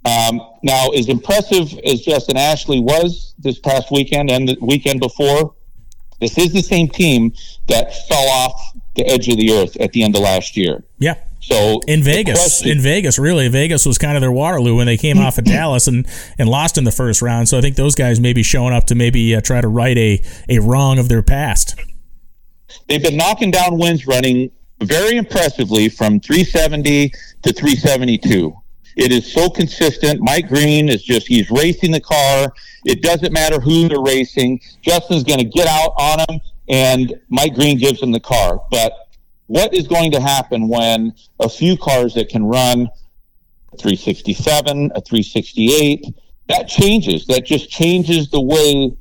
[0.06, 5.56] Um, now, as impressive as Justin Ashley was this past weekend and the weekend before,
[6.20, 7.34] this is the same team
[7.68, 10.84] that fell off the edge of the earth at the end of last year.
[10.99, 11.16] Yeah.
[11.41, 14.97] So in Vegas, question, in Vegas, really, Vegas was kind of their Waterloo when they
[14.97, 16.08] came off of Dallas and,
[16.39, 17.49] and lost in the first round.
[17.49, 19.97] So I think those guys may be showing up to maybe uh, try to right
[19.97, 21.80] a, a wrong of their past.
[22.88, 24.51] They've been knocking down wins running
[24.82, 27.09] very impressively from 370
[27.43, 28.55] to 372.
[28.95, 30.21] It is so consistent.
[30.21, 32.53] Mike Green is just, he's racing the car.
[32.86, 34.61] It doesn't matter who they're racing.
[34.82, 38.61] Justin's going to get out on him, and Mike Green gives him the car.
[38.71, 38.93] But
[39.47, 42.88] what is going to happen when a few cars that can run
[43.73, 46.05] a 367, a 368,
[46.47, 47.26] that changes.
[47.28, 48.95] That just changes the way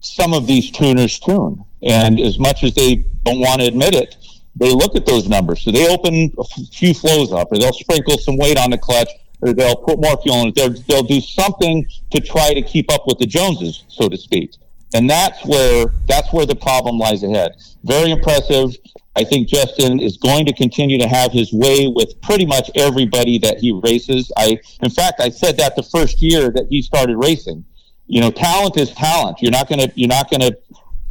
[0.00, 1.64] some of these tuners tune.
[1.82, 4.16] And as much as they don't want to admit it,
[4.56, 5.62] they look at those numbers.
[5.62, 9.08] So they open a few flows up, or they'll sprinkle some weight on the clutch,
[9.40, 10.54] or they'll put more fuel in it.
[10.54, 14.52] They'll, they'll do something to try to keep up with the Joneses, so to speak.
[14.94, 17.56] And that's where that's where the problem lies ahead.
[17.82, 18.76] Very impressive.
[19.16, 23.38] I think Justin is going to continue to have his way with pretty much everybody
[23.38, 24.30] that he races.
[24.36, 27.64] I, in fact, I said that the first year that he started racing.
[28.06, 29.40] You know, talent is talent.
[29.40, 30.50] You're not gonna, you're not gonna,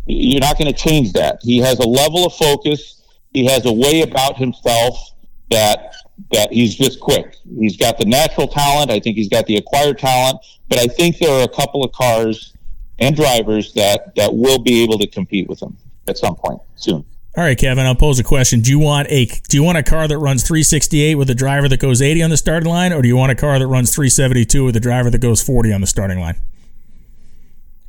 [0.05, 1.39] you're not gonna change that.
[1.41, 3.02] He has a level of focus
[3.33, 5.11] he has a way about himself
[5.49, 5.93] that
[6.31, 7.35] that he's just quick.
[7.59, 8.91] He's got the natural talent.
[8.91, 10.39] I think he's got the acquired talent.
[10.69, 12.53] But I think there are a couple of cars
[12.99, 15.75] and drivers that that will be able to compete with him
[16.07, 17.03] at some point soon.
[17.35, 17.87] All right, Kevin.
[17.87, 18.61] I'll pose a question.
[18.61, 21.67] Do you want a do you want a car that runs 368 with a driver
[21.67, 23.93] that goes 80 on the starting line, or do you want a car that runs
[23.93, 26.39] 372 with a driver that goes 40 on the starting line?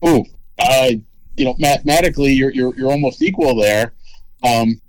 [0.00, 0.24] Oh,
[0.58, 0.90] uh,
[1.36, 3.92] you know, mathematically, you're you're you're almost equal there.
[4.42, 4.80] Um,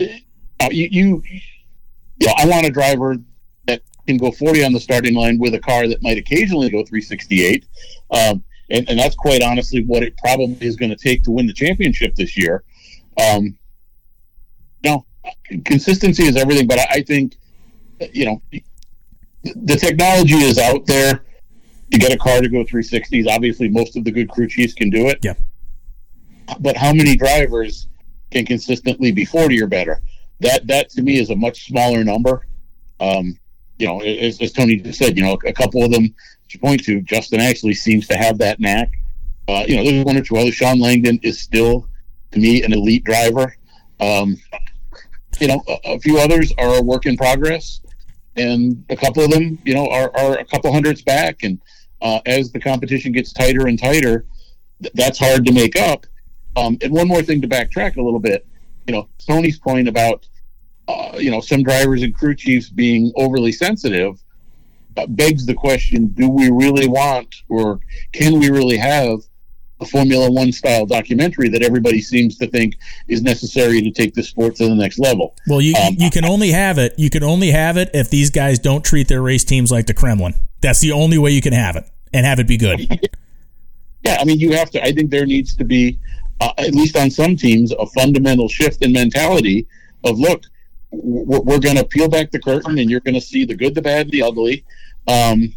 [0.00, 3.16] uh, you, you, you know, I want a driver
[3.66, 6.84] that can go 40 on the starting line with a car that might occasionally go
[6.84, 7.66] 368.
[8.10, 11.46] Um, and, and that's quite honestly what it probably is going to take to win
[11.46, 12.64] the championship this year.
[13.20, 13.58] Um,
[14.84, 15.06] you know,
[15.64, 17.36] consistency is everything, but I, I think,
[18.12, 18.42] you know,
[19.42, 21.24] the technology is out there
[21.90, 23.26] to get a car to go 360s.
[23.28, 25.18] Obviously, most of the good crew chiefs can do it.
[25.22, 25.34] Yeah.
[26.60, 27.88] But how many drivers
[28.30, 30.00] can consistently be 40 or better.
[30.40, 32.46] That that to me is a much smaller number.
[33.00, 33.38] Um,
[33.78, 36.14] you know, as, as Tony just said, you know, a couple of them
[36.48, 38.90] to point to, Justin Ashley seems to have that knack.
[39.46, 40.54] Uh, you know, there's one or two others.
[40.54, 41.88] Shawn Langdon is still,
[42.32, 43.56] to me, an elite driver.
[44.00, 44.36] Um,
[45.40, 47.80] you know, a, a, few others are a work in progress,
[48.36, 51.42] and a couple of them, you know, are, are a couple hundreds back.
[51.42, 51.60] And
[52.02, 54.26] uh, as the competition gets tighter and tighter,
[54.82, 56.06] th- that's hard to make up.
[56.56, 58.46] Um, and one more thing to backtrack a little bit,
[58.86, 60.26] you know, Tony's point about,
[60.88, 64.20] uh, you know, some drivers and crew chiefs being overly sensitive.
[64.96, 67.80] uh, begs the question: Do we really want, or
[68.12, 69.20] can we really have
[69.80, 72.76] a Formula One style documentary that everybody seems to think
[73.06, 75.36] is necessary to take the sport to the next level?
[75.46, 76.94] Well, you um, you can only have it.
[76.96, 79.94] You can only have it if these guys don't treat their race teams like the
[79.94, 80.34] Kremlin.
[80.60, 82.80] That's the only way you can have it and have it be good.
[84.04, 84.82] yeah, I mean, you have to.
[84.82, 85.98] I think there needs to be,
[86.40, 89.66] uh, at least on some teams, a fundamental shift in mentality
[90.04, 90.44] of look,
[90.90, 93.82] we're, going to peel back the curtain, and you're going to see the good, the
[93.82, 94.64] bad, the ugly.
[95.06, 95.52] Um,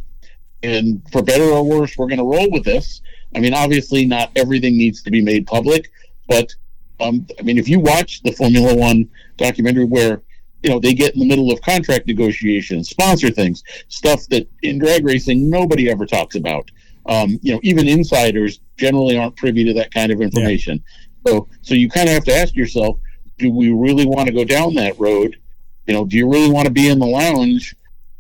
[0.64, 3.02] and for better or worse, we're going to roll with this.
[3.36, 5.90] I mean, obviously, not everything needs to be made public,
[6.28, 6.54] but
[7.00, 10.22] um, I mean, if you watch the Formula One documentary where
[10.64, 14.78] you know they get in the middle of contract negotiations, sponsor things, stuff that in
[14.78, 16.70] drag racing nobody ever talks about.
[17.08, 20.84] Um, you know, even insiders generally aren't privy to that kind of information.
[21.26, 21.32] Yeah.
[21.32, 22.98] So, so you kind of have to ask yourself:
[23.38, 25.38] Do we really want to go down that road?
[25.86, 27.76] You know, do you really want to be in the lounge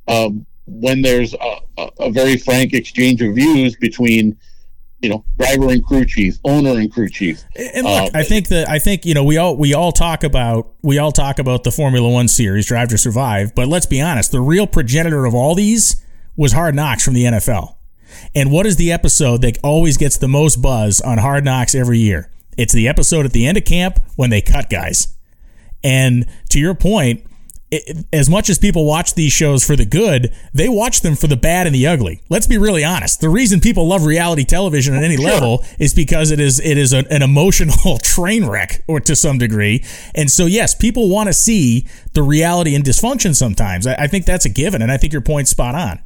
[0.08, 4.38] um, when there's a, a, a very frank exchange of views between
[5.02, 7.44] you know, driver and crew chief, owner and crew chief.
[7.56, 10.24] And look, uh, I think that I think you know we all we all talk
[10.24, 13.56] about we all talk about the Formula One series, Drive to Survive.
[13.56, 16.06] But let's be honest, the real progenitor of all these
[16.36, 17.76] was Hard Knocks from the NFL.
[18.36, 22.00] And what is the episode that always gets the most buzz on Hard Knocks every
[22.00, 22.30] year?
[22.58, 25.16] It's the episode at the end of camp when they cut guys.
[25.84, 27.26] And to your point,
[27.72, 31.28] it, as much as people watch these shows for the good, they watch them for
[31.28, 32.22] the bad and the ugly.
[32.30, 33.22] Let's be really honest.
[33.22, 35.26] The reason people love reality television at any sure.
[35.26, 39.38] level is because it is it is a, an emotional train wreck, or to some
[39.38, 39.84] degree.
[40.14, 43.88] And so, yes, people want to see the reality and dysfunction sometimes.
[43.88, 46.00] I, I think that's a given, and I think your point's spot on.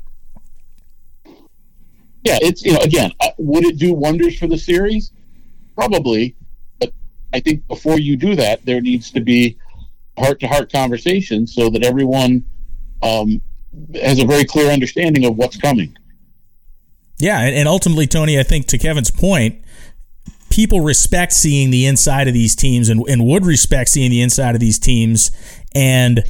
[2.26, 5.12] Yeah, it's you know again, would it do wonders for the series?
[5.76, 6.36] Probably,
[6.80, 6.92] but
[7.34, 9.58] I think before you do that, there needs to be
[10.18, 12.44] heart to heart conversation so that everyone
[13.04, 13.42] um,
[13.94, 15.96] has a very clear understanding of what's coming.
[17.20, 19.64] Yeah, and ultimately, Tony, I think to Kevin's point,
[20.50, 24.56] people respect seeing the inside of these teams and, and would respect seeing the inside
[24.56, 25.30] of these teams,
[25.76, 26.24] and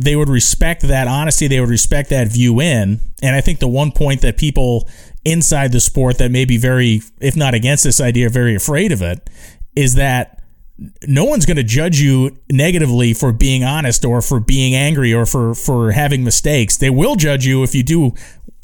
[0.00, 1.46] they would respect that honesty.
[1.46, 3.00] They would respect that view in.
[3.22, 4.88] And I think the one point that people
[5.24, 9.02] inside the sport that may be very, if not against this idea, very afraid of
[9.02, 9.28] it,
[9.74, 10.42] is that
[11.06, 15.26] no one's going to judge you negatively for being honest or for being angry or
[15.26, 16.76] for for having mistakes.
[16.76, 18.14] They will judge you if you do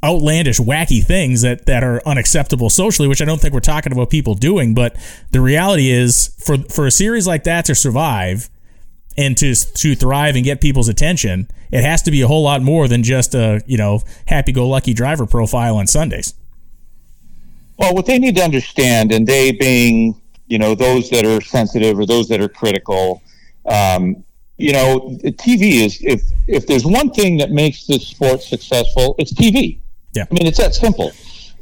[0.05, 4.11] outlandish, wacky things that that are unacceptable socially, which I don't think we're talking about
[4.11, 4.75] people doing.
[4.75, 4.97] But
[5.33, 8.49] the reality is, for for a series like that to survive
[9.17, 12.63] and to to thrive and get people's attention, it has to be a whole lot
[12.63, 16.35] more than just a you know happy-go-lucky driver profile on Sundays.
[17.77, 21.99] Well, what they need to understand, and they being you know those that are sensitive
[21.99, 23.23] or those that are critical
[23.67, 24.23] um,
[24.59, 29.33] you know tv is if if there's one thing that makes this sport successful it's
[29.33, 29.79] tv
[30.15, 30.25] yeah.
[30.31, 31.13] I mean it's that simple.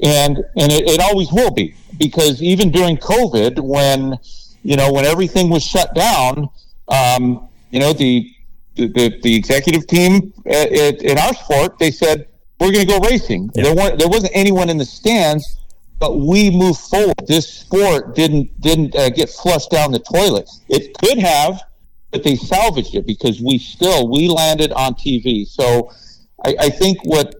[0.02, 4.18] And and it, it always will be because even during covid when
[4.62, 6.48] you know when everything was shut down
[6.92, 8.28] um, you know the
[8.74, 12.26] the, the executive team at, at, in our sport they said
[12.58, 13.64] we're going to go racing yeah.
[13.64, 15.62] there, weren't, there wasn't anyone in the stands
[16.02, 17.14] but we moved forward.
[17.28, 20.50] This sport didn't didn't uh, get flushed down the toilet.
[20.68, 21.62] It could have,
[22.10, 25.46] but they salvaged it because we still we landed on TV.
[25.46, 25.92] So
[26.44, 27.36] I, I think what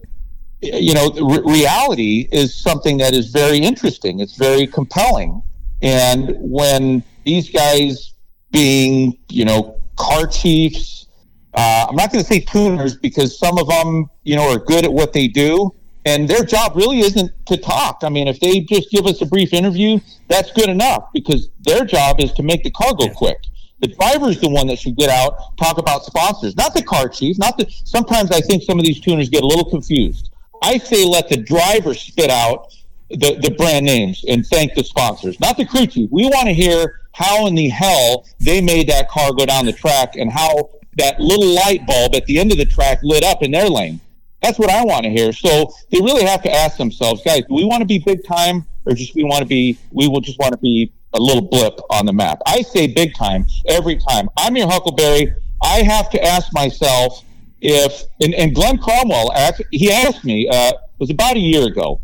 [0.61, 4.21] you know, re- reality is something that is very interesting.
[4.21, 5.43] It's very compelling,
[5.81, 8.12] and when these guys
[8.53, 11.07] being you know car chiefs.
[11.53, 14.85] Uh, I'm not going to say tuners because some of them, you know, are good
[14.85, 15.71] at what they do
[16.05, 17.99] and their job really isn't to talk.
[18.03, 21.85] I mean, if they just give us a brief interview, that's good enough because their
[21.85, 23.41] job is to make the car go quick.
[23.79, 27.09] The driver is the one that should get out, talk about sponsors, not the car
[27.09, 27.37] chief.
[27.37, 27.69] Not the.
[27.83, 30.33] Sometimes I think some of these tuners get a little confused.
[30.61, 32.73] I say let the driver spit out
[33.09, 36.09] the, the brand names and thank the sponsors, not the crew chief.
[36.11, 39.71] We want to hear how in the hell they made that car go down the
[39.71, 43.41] track and how that little light bulb at the end of the track lit up
[43.41, 43.99] in their lane.
[44.41, 45.31] That's what I want to hear.
[45.31, 48.65] So they really have to ask themselves, guys, do we want to be big time
[48.85, 51.79] or just we want to be, we will just want to be a little blip
[51.89, 52.39] on the map?
[52.45, 54.27] I say big time every time.
[54.37, 55.33] I'm your Huckleberry.
[55.61, 57.23] I have to ask myself
[57.61, 59.31] if, and, and Glenn Cromwell,
[59.71, 62.01] he asked me, uh, it was about a year ago.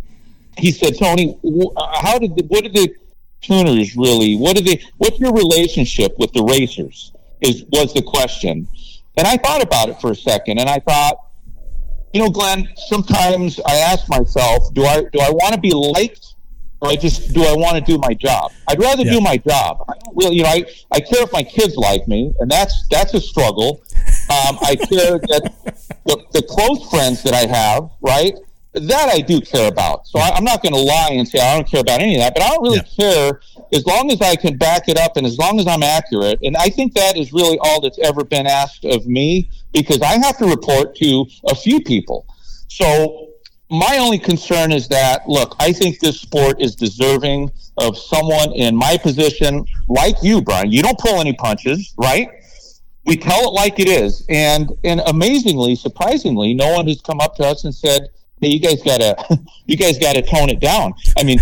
[0.57, 1.37] He said, Tony,
[2.01, 2.93] how did, the, what did the
[3.41, 7.11] tuners really, what are they, what's your relationship with the racers
[7.41, 8.67] is, was the question.
[9.17, 11.17] And I thought about it for a second and I thought,
[12.13, 16.33] you know, Glenn, sometimes I ask myself, do I do I want to be liked
[16.81, 18.51] or I just do I want to do my job?
[18.67, 19.13] I'd rather yeah.
[19.13, 19.85] do my job.
[19.87, 22.87] I don't really, you know, I, I care if my kids like me, and that's
[22.89, 23.83] that's a struggle.
[24.29, 25.51] Um, I care that
[26.05, 28.33] the, the close friends that I have, right?
[28.87, 30.07] That I do care about.
[30.07, 32.21] So I, am not going to lie and say I don't care about any of
[32.21, 33.05] that, but I don't really yeah.
[33.05, 33.41] care
[33.73, 36.39] as long as I can back it up and as long as I'm accurate.
[36.43, 40.17] And I think that is really all that's ever been asked of me because I
[40.17, 42.25] have to report to a few people.
[42.67, 43.29] So
[43.69, 48.75] my only concern is that look, I think this sport is deserving of someone in
[48.75, 50.71] my position like you, Brian.
[50.71, 52.27] You don't pull any punches, right?
[53.05, 57.35] We tell it like it is, and and amazingly, surprisingly, no one has come up
[57.37, 58.09] to us and said,
[58.41, 59.15] "Hey, you guys gotta,
[59.65, 61.39] you guys gotta tone it down." I mean,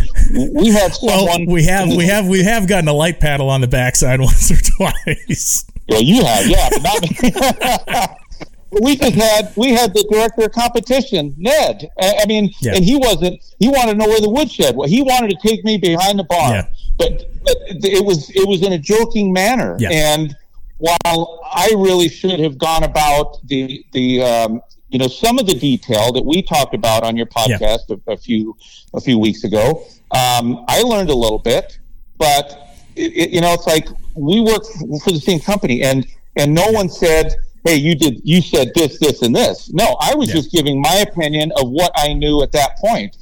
[0.53, 1.45] we have someone.
[1.45, 4.51] Well, we have, we have, we have gotten a light paddle on the backside once
[4.51, 5.65] or twice.
[5.89, 6.83] Well, you have, yeah, but
[7.89, 8.17] not
[8.71, 11.89] we just had we had the director of competition, Ned.
[11.99, 12.75] I mean, yeah.
[12.75, 13.41] and he wasn't.
[13.59, 14.89] He wanted to know where the woodshed was.
[14.89, 16.67] He wanted to take me behind the barn, yeah.
[16.97, 19.77] but, but it was it was in a joking manner.
[19.79, 19.89] Yeah.
[19.91, 20.35] And
[20.77, 24.61] while I really should have gone about the the um,
[24.97, 28.17] you know some of the detail that we talked about on your podcast a, a,
[28.17, 28.57] few
[28.95, 31.77] a few weeks ago, um, I learned a little bit,
[32.17, 34.63] but it, it, you know it's like we work
[35.03, 38.97] for the same company, and and no one said hey, you did, you said this,
[38.97, 39.71] this, and this.
[39.71, 40.35] No, I was yeah.
[40.35, 43.17] just giving my opinion of what I knew at that point.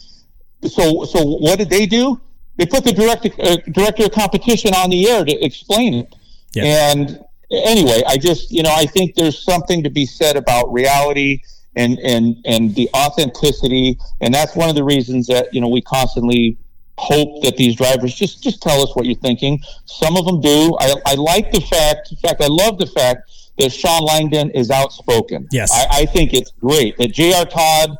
[0.61, 2.21] So, so what did they do?
[2.57, 6.15] They put the director, uh, director of competition on the air to explain it.
[6.53, 6.91] Yeah.
[6.91, 7.19] And
[7.49, 11.41] anyway, I just, you know, I think there's something to be said about reality
[11.75, 15.81] and and and the authenticity, and that's one of the reasons that you know we
[15.81, 16.57] constantly
[16.97, 19.61] hope that these drivers just just tell us what you're thinking.
[19.85, 20.77] Some of them do.
[20.79, 24.71] I, I like the fact, in fact, I love the fact that Shawn Langdon is
[24.71, 25.47] outspoken.
[25.51, 25.71] Yes.
[25.73, 27.45] I, I think it's great that J.R.
[27.45, 27.97] Todd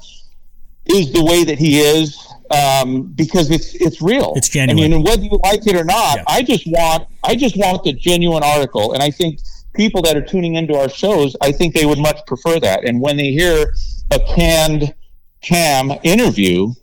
[0.85, 4.33] is the way that he is um, because it's it's real.
[4.35, 4.93] It's genuine.
[4.93, 6.23] I mean, whether you like it or not, yeah.
[6.27, 9.39] I just want I just want the genuine article, and I think
[9.75, 12.85] people that are tuning into our shows, I think they would much prefer that.
[12.85, 13.73] And when they hear
[14.11, 14.93] a canned
[15.41, 16.73] cam interview,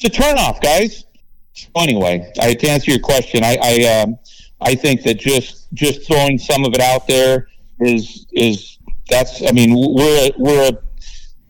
[0.00, 1.04] it's a turnoff, guys.
[1.52, 4.18] So anyway, I, to answer your question, I I, um,
[4.60, 7.48] I think that just just throwing some of it out there
[7.80, 8.78] is is
[9.08, 10.78] that's I mean we're we're a,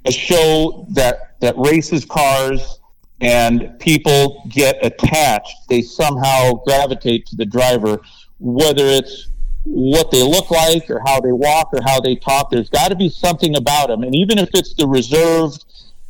[0.06, 2.78] a show that that races cars
[3.20, 5.54] and people get attached.
[5.68, 8.00] They somehow gravitate to the driver,
[8.38, 9.28] whether it's
[9.70, 12.50] what they look like or how they walk or how they talk.
[12.50, 15.64] There's got to be something about them, and even if it's the reserved,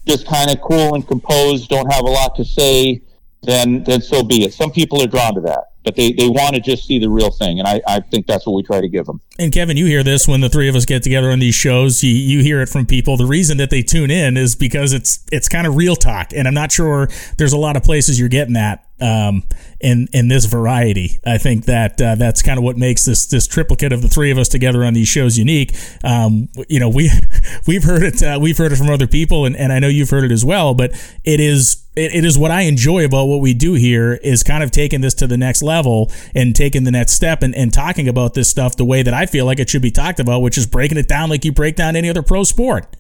[0.07, 3.03] just kind of cool and composed, don't have a lot to say,
[3.43, 4.55] then then so be it.
[4.55, 7.31] Some people are drawn to that but they, they want to just see the real
[7.31, 7.59] thing.
[7.59, 9.21] And I, I think that's what we try to give them.
[9.39, 12.03] And Kevin, you hear this when the three of us get together on these shows.
[12.03, 13.17] You, you hear it from people.
[13.17, 16.33] The reason that they tune in is because it's it's kind of real talk.
[16.35, 17.09] And I'm not sure
[17.39, 19.45] there's a lot of places you're getting that um,
[19.81, 21.21] in in this variety.
[21.25, 24.33] I think that uh, that's kind of what makes this this triplicate of the three
[24.33, 25.75] of us together on these shows unique.
[26.03, 27.11] Um, you know, we
[27.67, 30.11] we've heard it uh, we've heard it from other people, and, and I know you've
[30.11, 30.75] heard it as well.
[30.75, 30.91] But
[31.23, 34.65] it is it, it is what I enjoy about what we do here is kind
[34.65, 35.68] of taking this to the next level
[36.35, 39.27] and taking the next step and, and talking about this stuff the way that I
[39.27, 41.77] feel like it should be talked about, which is breaking it down like you break
[41.77, 42.97] down any other pro sport.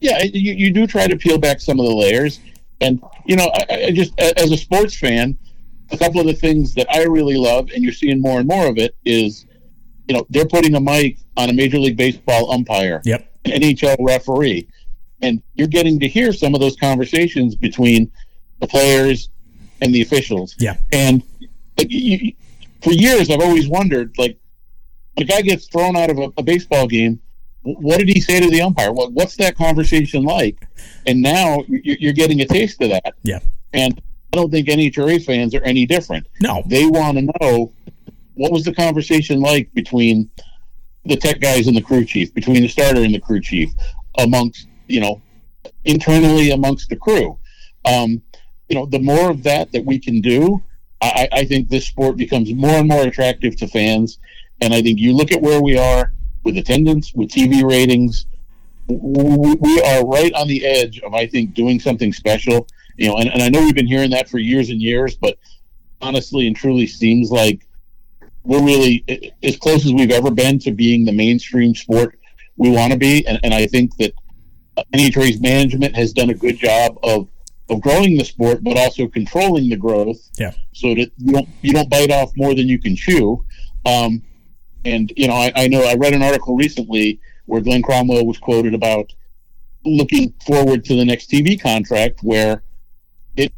[0.00, 2.40] Yeah, you, you do try to peel back some of the layers.
[2.80, 5.38] And, you know, I, I just, as a sports fan,
[5.90, 8.66] a couple of the things that I really love, and you're seeing more and more
[8.66, 9.46] of it, is,
[10.08, 13.30] you know, they're putting a mic on a Major League Baseball umpire, yep.
[13.46, 14.68] an NHL referee
[15.22, 18.10] and you're getting to hear some of those conversations between
[18.60, 19.30] the players
[19.80, 20.54] and the officials.
[20.58, 21.22] Yeah, and
[21.78, 22.32] you,
[22.82, 24.38] for years, I've always wondered, like,
[25.16, 27.20] the guy gets thrown out of a, a baseball game.
[27.62, 28.92] What did he say to the umpire?
[28.92, 30.66] What, what's that conversation like?
[31.06, 33.14] And now you're getting a taste of that.
[33.22, 33.40] Yeah,
[33.72, 34.00] and
[34.32, 36.26] I don't think any NHRA fans are any different.
[36.40, 37.72] No, they want to know
[38.34, 40.30] what was the conversation like between
[41.06, 43.70] the tech guys and the crew chief, between the starter and the crew chief,
[44.18, 45.20] amongst you know,
[45.84, 47.38] internally amongst the crew.
[47.84, 48.22] Um,
[48.68, 50.62] you know, the more of that that we can do,
[51.00, 54.18] I, I think this sport becomes more and more attractive to fans.
[54.60, 56.12] And I think you look at where we are
[56.44, 58.26] with attendance, with TV ratings,
[58.88, 62.66] we are right on the edge of, I think, doing something special.
[62.96, 65.38] You know, and, and I know we've been hearing that for years and years, but
[66.00, 67.66] honestly and truly seems like
[68.44, 69.04] we're really
[69.42, 72.18] as close as we've ever been to being the mainstream sport
[72.56, 73.26] we want to be.
[73.26, 74.12] And, and I think that
[74.76, 77.28] uh, NHRA's management has done a good job of
[77.68, 80.30] of growing the sport, but also controlling the growth.
[80.38, 80.52] Yeah.
[80.72, 83.44] So that you don't you don't bite off more than you can chew.
[83.84, 84.22] Um,
[84.84, 88.38] and you know, I, I know I read an article recently where Glenn Cromwell was
[88.38, 89.12] quoted about
[89.84, 92.62] looking forward to the next TV contract where
[93.36, 93.52] it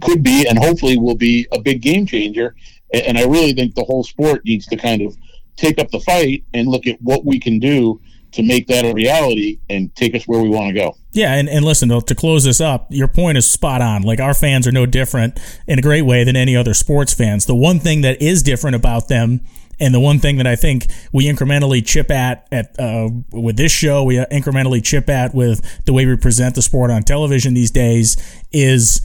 [0.00, 2.54] could be and hopefully will be a big game changer.
[2.92, 5.16] And, and I really think the whole sport needs to kind of
[5.56, 8.00] take up the fight and look at what we can do
[8.32, 10.96] to make that a reality and take us where we want to go.
[11.12, 14.02] Yeah, and, and listen, to close this up, your point is spot on.
[14.02, 17.46] Like, our fans are no different in a great way than any other sports fans.
[17.46, 19.40] The one thing that is different about them,
[19.80, 23.72] and the one thing that I think we incrementally chip at at uh, with this
[23.72, 27.70] show, we incrementally chip at with the way we present the sport on television these
[27.70, 28.16] days,
[28.52, 29.00] is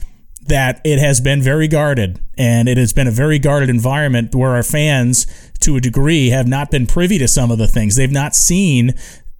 [0.48, 4.50] that it has been very guarded and it has been a very guarded environment where
[4.50, 5.26] our fans
[5.60, 8.94] to a degree have not been privy to some of the things they've not seen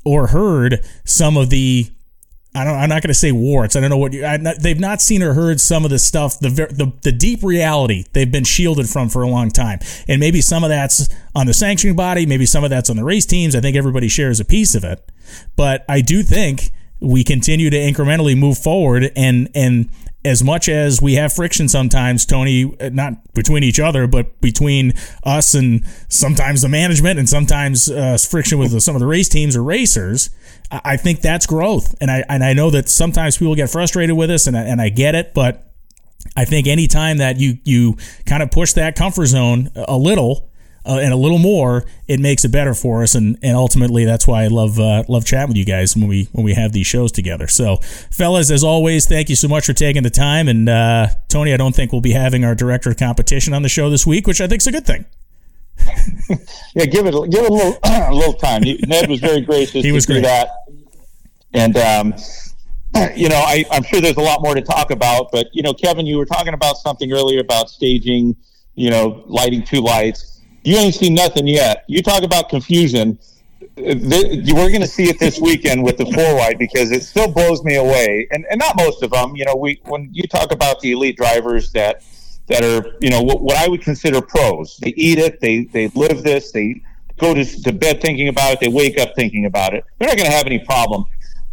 [0.05, 1.91] or heard some of the
[2.57, 3.77] I don't, I'm not going to say warts.
[3.77, 4.23] I don't know what you,
[4.59, 8.31] they've not seen or heard some of the stuff, the, the the deep reality they've
[8.31, 11.97] been shielded from for a long time, and maybe some of that's on the sanctioning
[11.97, 13.55] body, maybe some of that's on the race teams.
[13.55, 15.07] I think everybody shares a piece of it,
[15.55, 19.91] but I do think we continue to incrementally move forward, and and
[20.27, 24.93] as much as we have friction sometimes, Tony, not between each other, but between
[25.23, 29.57] us and sometimes the management and sometimes uh, friction with some of the race teams
[29.57, 30.31] or racers,
[30.71, 31.95] I think that's growth.
[32.01, 34.81] And I, and I know that sometimes people get frustrated with us and I, and
[34.81, 35.73] I get it, but
[36.37, 37.97] I think anytime that you, you
[38.27, 40.51] kind of push that comfort zone a little,
[40.87, 43.15] uh, and a little more, it makes it better for us.
[43.15, 46.29] And, and ultimately, that's why I love uh, love chatting with you guys when we
[46.33, 47.49] when we have these shows together.
[47.49, 47.77] So,
[48.11, 50.49] fellas, as always, thank you so much for taking the time.
[50.49, 53.69] And uh, Tony, I don't think we'll be having our director of competition on the
[53.69, 55.07] show this week, which I think is a good thing.
[56.75, 58.63] yeah, give it give it a little a little time.
[58.63, 59.85] Ned was very gracious.
[59.85, 60.23] he was great.
[60.23, 60.51] that,
[61.53, 61.77] and.
[61.77, 62.15] Um,
[63.17, 65.75] you know, I, I'm sure there's a lot more to talk about, but you know,
[65.75, 68.37] Kevin, you were talking about something earlier about staging,
[68.75, 70.36] you know, lighting two lights
[70.67, 71.85] you ain't seen nothing yet.
[71.87, 73.19] You talk about confusion.
[73.77, 77.63] we're going to see it this weekend with the four wide because it still blows
[77.63, 79.37] me away, and and not most of them.
[79.37, 82.03] You know, we when you talk about the elite drivers that
[82.49, 84.77] that are you know what, what I would consider pros.
[84.79, 85.41] They eat it.
[85.41, 86.51] They they live this.
[86.51, 86.83] They
[87.19, 88.61] go to, to bed thinking about it.
[88.61, 89.85] They wake up thinking about it.
[89.99, 91.07] They're not going to have any problem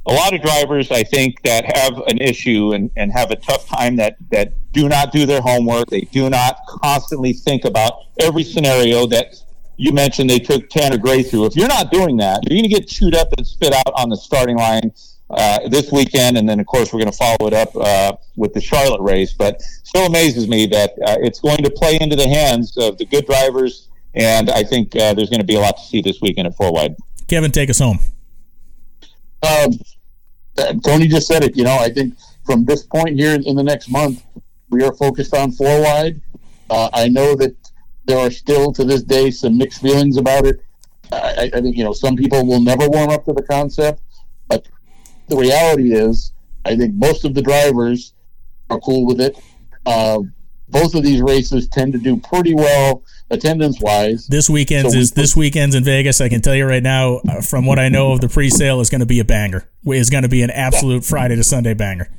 [0.05, 3.67] a lot of drivers, I think, that have an issue and, and have a tough
[3.67, 5.87] time that, that do not do their homework.
[5.87, 9.35] They do not constantly think about every scenario that
[9.77, 11.45] you mentioned they took Tanner Gray through.
[11.45, 14.09] If you're not doing that, you're going to get chewed up and spit out on
[14.09, 14.91] the starting line
[15.29, 16.37] uh, this weekend.
[16.37, 19.33] And then, of course, we're going to follow it up uh, with the Charlotte race.
[19.33, 23.05] But still amazes me that uh, it's going to play into the hands of the
[23.05, 23.87] good drivers.
[24.15, 26.55] And I think uh, there's going to be a lot to see this weekend at
[26.55, 26.95] four wide.
[27.27, 27.99] Kevin, take us home.
[29.41, 29.71] Um,
[30.83, 31.55] Tony just said it.
[31.55, 32.15] You know, I think
[32.45, 34.23] from this point here in the next month,
[34.69, 36.21] we are focused on four wide.
[36.69, 37.55] Uh, I know that
[38.05, 40.61] there are still to this day some mixed feelings about it.
[41.11, 44.01] I, I, think you know some people will never warm up to the concept,
[44.47, 44.67] but
[45.27, 46.31] the reality is,
[46.65, 48.13] I think most of the drivers
[48.69, 49.37] are cool with it.
[49.85, 50.19] Uh,
[50.69, 53.03] both of these races tend to do pretty well
[53.33, 54.27] attendance wise.
[54.27, 56.21] This weekend's so is this weekend's in Vegas.
[56.21, 58.89] I can tell you right now, uh, from what I know of the pre-sale, is
[58.89, 59.67] going to be a banger.
[59.85, 61.09] Is going to be an absolute yeah.
[61.09, 62.09] Friday to Sunday banger.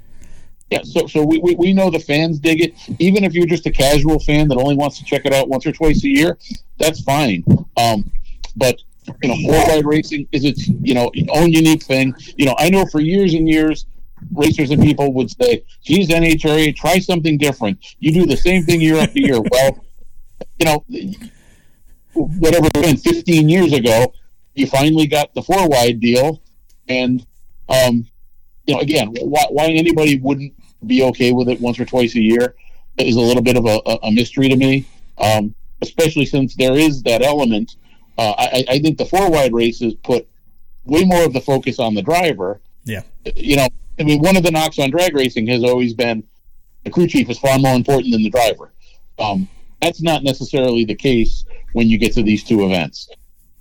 [0.71, 2.75] Yeah, so so we, we, we know the fans dig it.
[2.99, 5.67] Even if you're just a casual fan that only wants to check it out once
[5.67, 6.39] or twice a year,
[6.79, 7.45] that's fine.
[7.77, 8.11] Um,
[8.57, 8.81] but
[9.23, 12.15] you know, four wide racing is its you know own unique thing.
[12.37, 13.87] You know, I know for years and years
[14.33, 17.79] racers and people would say, geez, NHRA, try something different.
[17.99, 19.41] You do the same thing year after year.
[19.51, 19.85] well,
[20.59, 20.85] you know,
[22.15, 24.13] whatever it been 15 years ago,
[24.55, 26.43] you finally got the four wide deal.
[26.89, 27.27] And,
[27.69, 28.07] um,
[28.67, 30.53] you know, again, why, why anybody wouldn't
[30.87, 32.55] be okay with it once or twice a year
[32.99, 34.87] is a little bit of a, a mystery to me,
[35.19, 37.77] um, especially since there is that element.
[38.17, 40.29] Uh, I, I think the four wide races put
[40.85, 42.61] way more of the focus on the driver.
[42.85, 43.03] Yeah.
[43.35, 43.69] You know,
[43.99, 46.23] I mean, one of the knocks on drag racing has always been
[46.85, 48.73] the crew chief is far more important than the driver.
[49.19, 49.49] Um,
[49.85, 53.09] that's not necessarily the case when you get to these two events.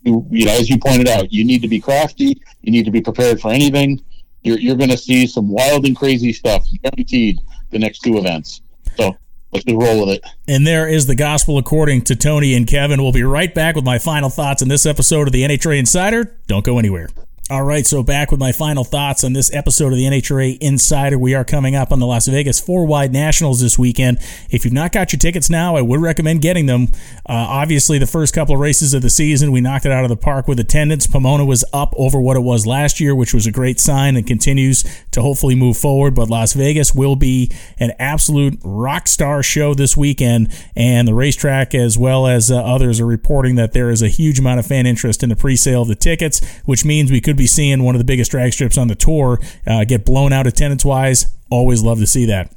[0.03, 2.41] You, you, know, as you pointed out, you need to be crafty.
[2.61, 4.03] You need to be prepared for anything.
[4.41, 7.39] You're, you're going to see some wild and crazy stuff guaranteed
[7.71, 8.61] the next two events.
[8.95, 9.15] So
[9.51, 10.25] let's just roll with it.
[10.47, 13.01] And there is the gospel according to Tony and Kevin.
[13.01, 16.37] We'll be right back with my final thoughts in this episode of the NHRA Insider.
[16.47, 17.09] Don't go anywhere.
[17.49, 21.19] All right, so back with my final thoughts on this episode of the NHRA Insider.
[21.19, 24.19] We are coming up on the Las Vegas Four Wide Nationals this weekend.
[24.49, 26.87] If you've not got your tickets now, I would recommend getting them.
[27.27, 30.09] Uh, obviously, the first couple of races of the season, we knocked it out of
[30.09, 31.05] the park with attendance.
[31.05, 34.25] Pomona was up over what it was last year, which was a great sign and
[34.25, 36.15] continues to hopefully move forward.
[36.15, 41.75] But Las Vegas will be an absolute rock star show this weekend, and the racetrack,
[41.75, 44.85] as well as uh, others, are reporting that there is a huge amount of fan
[44.85, 47.81] interest in the pre sale of the tickets, which means we could could be seeing
[47.81, 51.35] one of the biggest drag strips on the tour uh, get blown out attendance wise.
[51.49, 52.53] Always love to see that.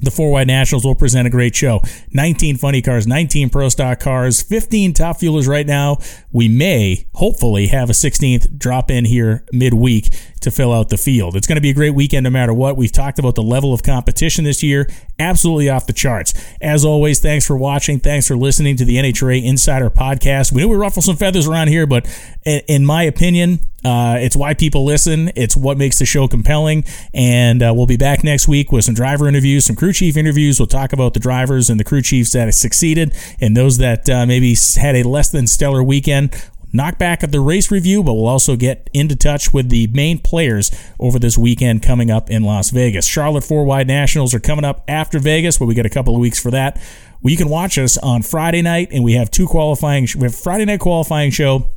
[0.00, 1.80] the Four Wide Nationals will present a great show.
[2.10, 5.96] 19 funny cars, 19 pro stock cars, 15 top fuelers right now.
[6.30, 10.12] We may, hopefully, have a 16th drop in here midweek
[10.42, 11.36] to fill out the field.
[11.36, 12.76] It's going to be a great weekend no matter what.
[12.76, 14.88] We've talked about the level of competition this year,
[15.18, 16.34] absolutely off the charts.
[16.60, 17.98] As always, thanks for watching.
[17.98, 20.52] Thanks for listening to the NHRA Insider Podcast.
[20.52, 22.06] We know we ruffle some feathers around here, but
[22.44, 25.32] in my opinion, uh, it's why people listen.
[25.34, 26.84] It's what makes the show compelling.
[27.12, 30.60] And uh, we'll be back next week with some driver interviews, some crew chief interviews.
[30.60, 34.08] We'll talk about the drivers and the crew chiefs that have succeeded and those that
[34.08, 36.32] uh, maybe had a less than stellar weekend
[36.72, 40.18] knock back at the race review, but we'll also get into touch with the main
[40.18, 43.06] players over this weekend coming up in Las Vegas.
[43.06, 46.20] Charlotte Four Wide Nationals are coming up after Vegas, but we got a couple of
[46.20, 46.76] weeks for that.
[47.20, 50.08] Well, you can watch us on Friday night, and we have two qualifying.
[50.16, 51.72] We have Friday night qualifying show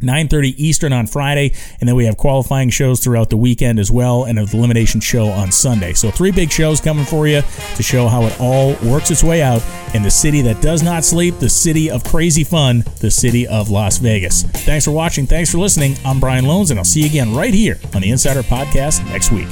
[0.00, 4.24] 9:30 Eastern on Friday, and then we have qualifying shows throughout the weekend as well,
[4.24, 5.92] and an elimination show on Sunday.
[5.94, 7.42] So three big shows coming for you
[7.76, 9.62] to show how it all works its way out
[9.94, 13.70] in the city that does not sleep, the city of crazy fun, the city of
[13.70, 14.42] Las Vegas.
[14.42, 15.26] Thanks for watching.
[15.26, 15.96] Thanks for listening.
[16.04, 19.32] I'm Brian Lohnes, and I'll see you again right here on the Insider Podcast next
[19.32, 19.48] week.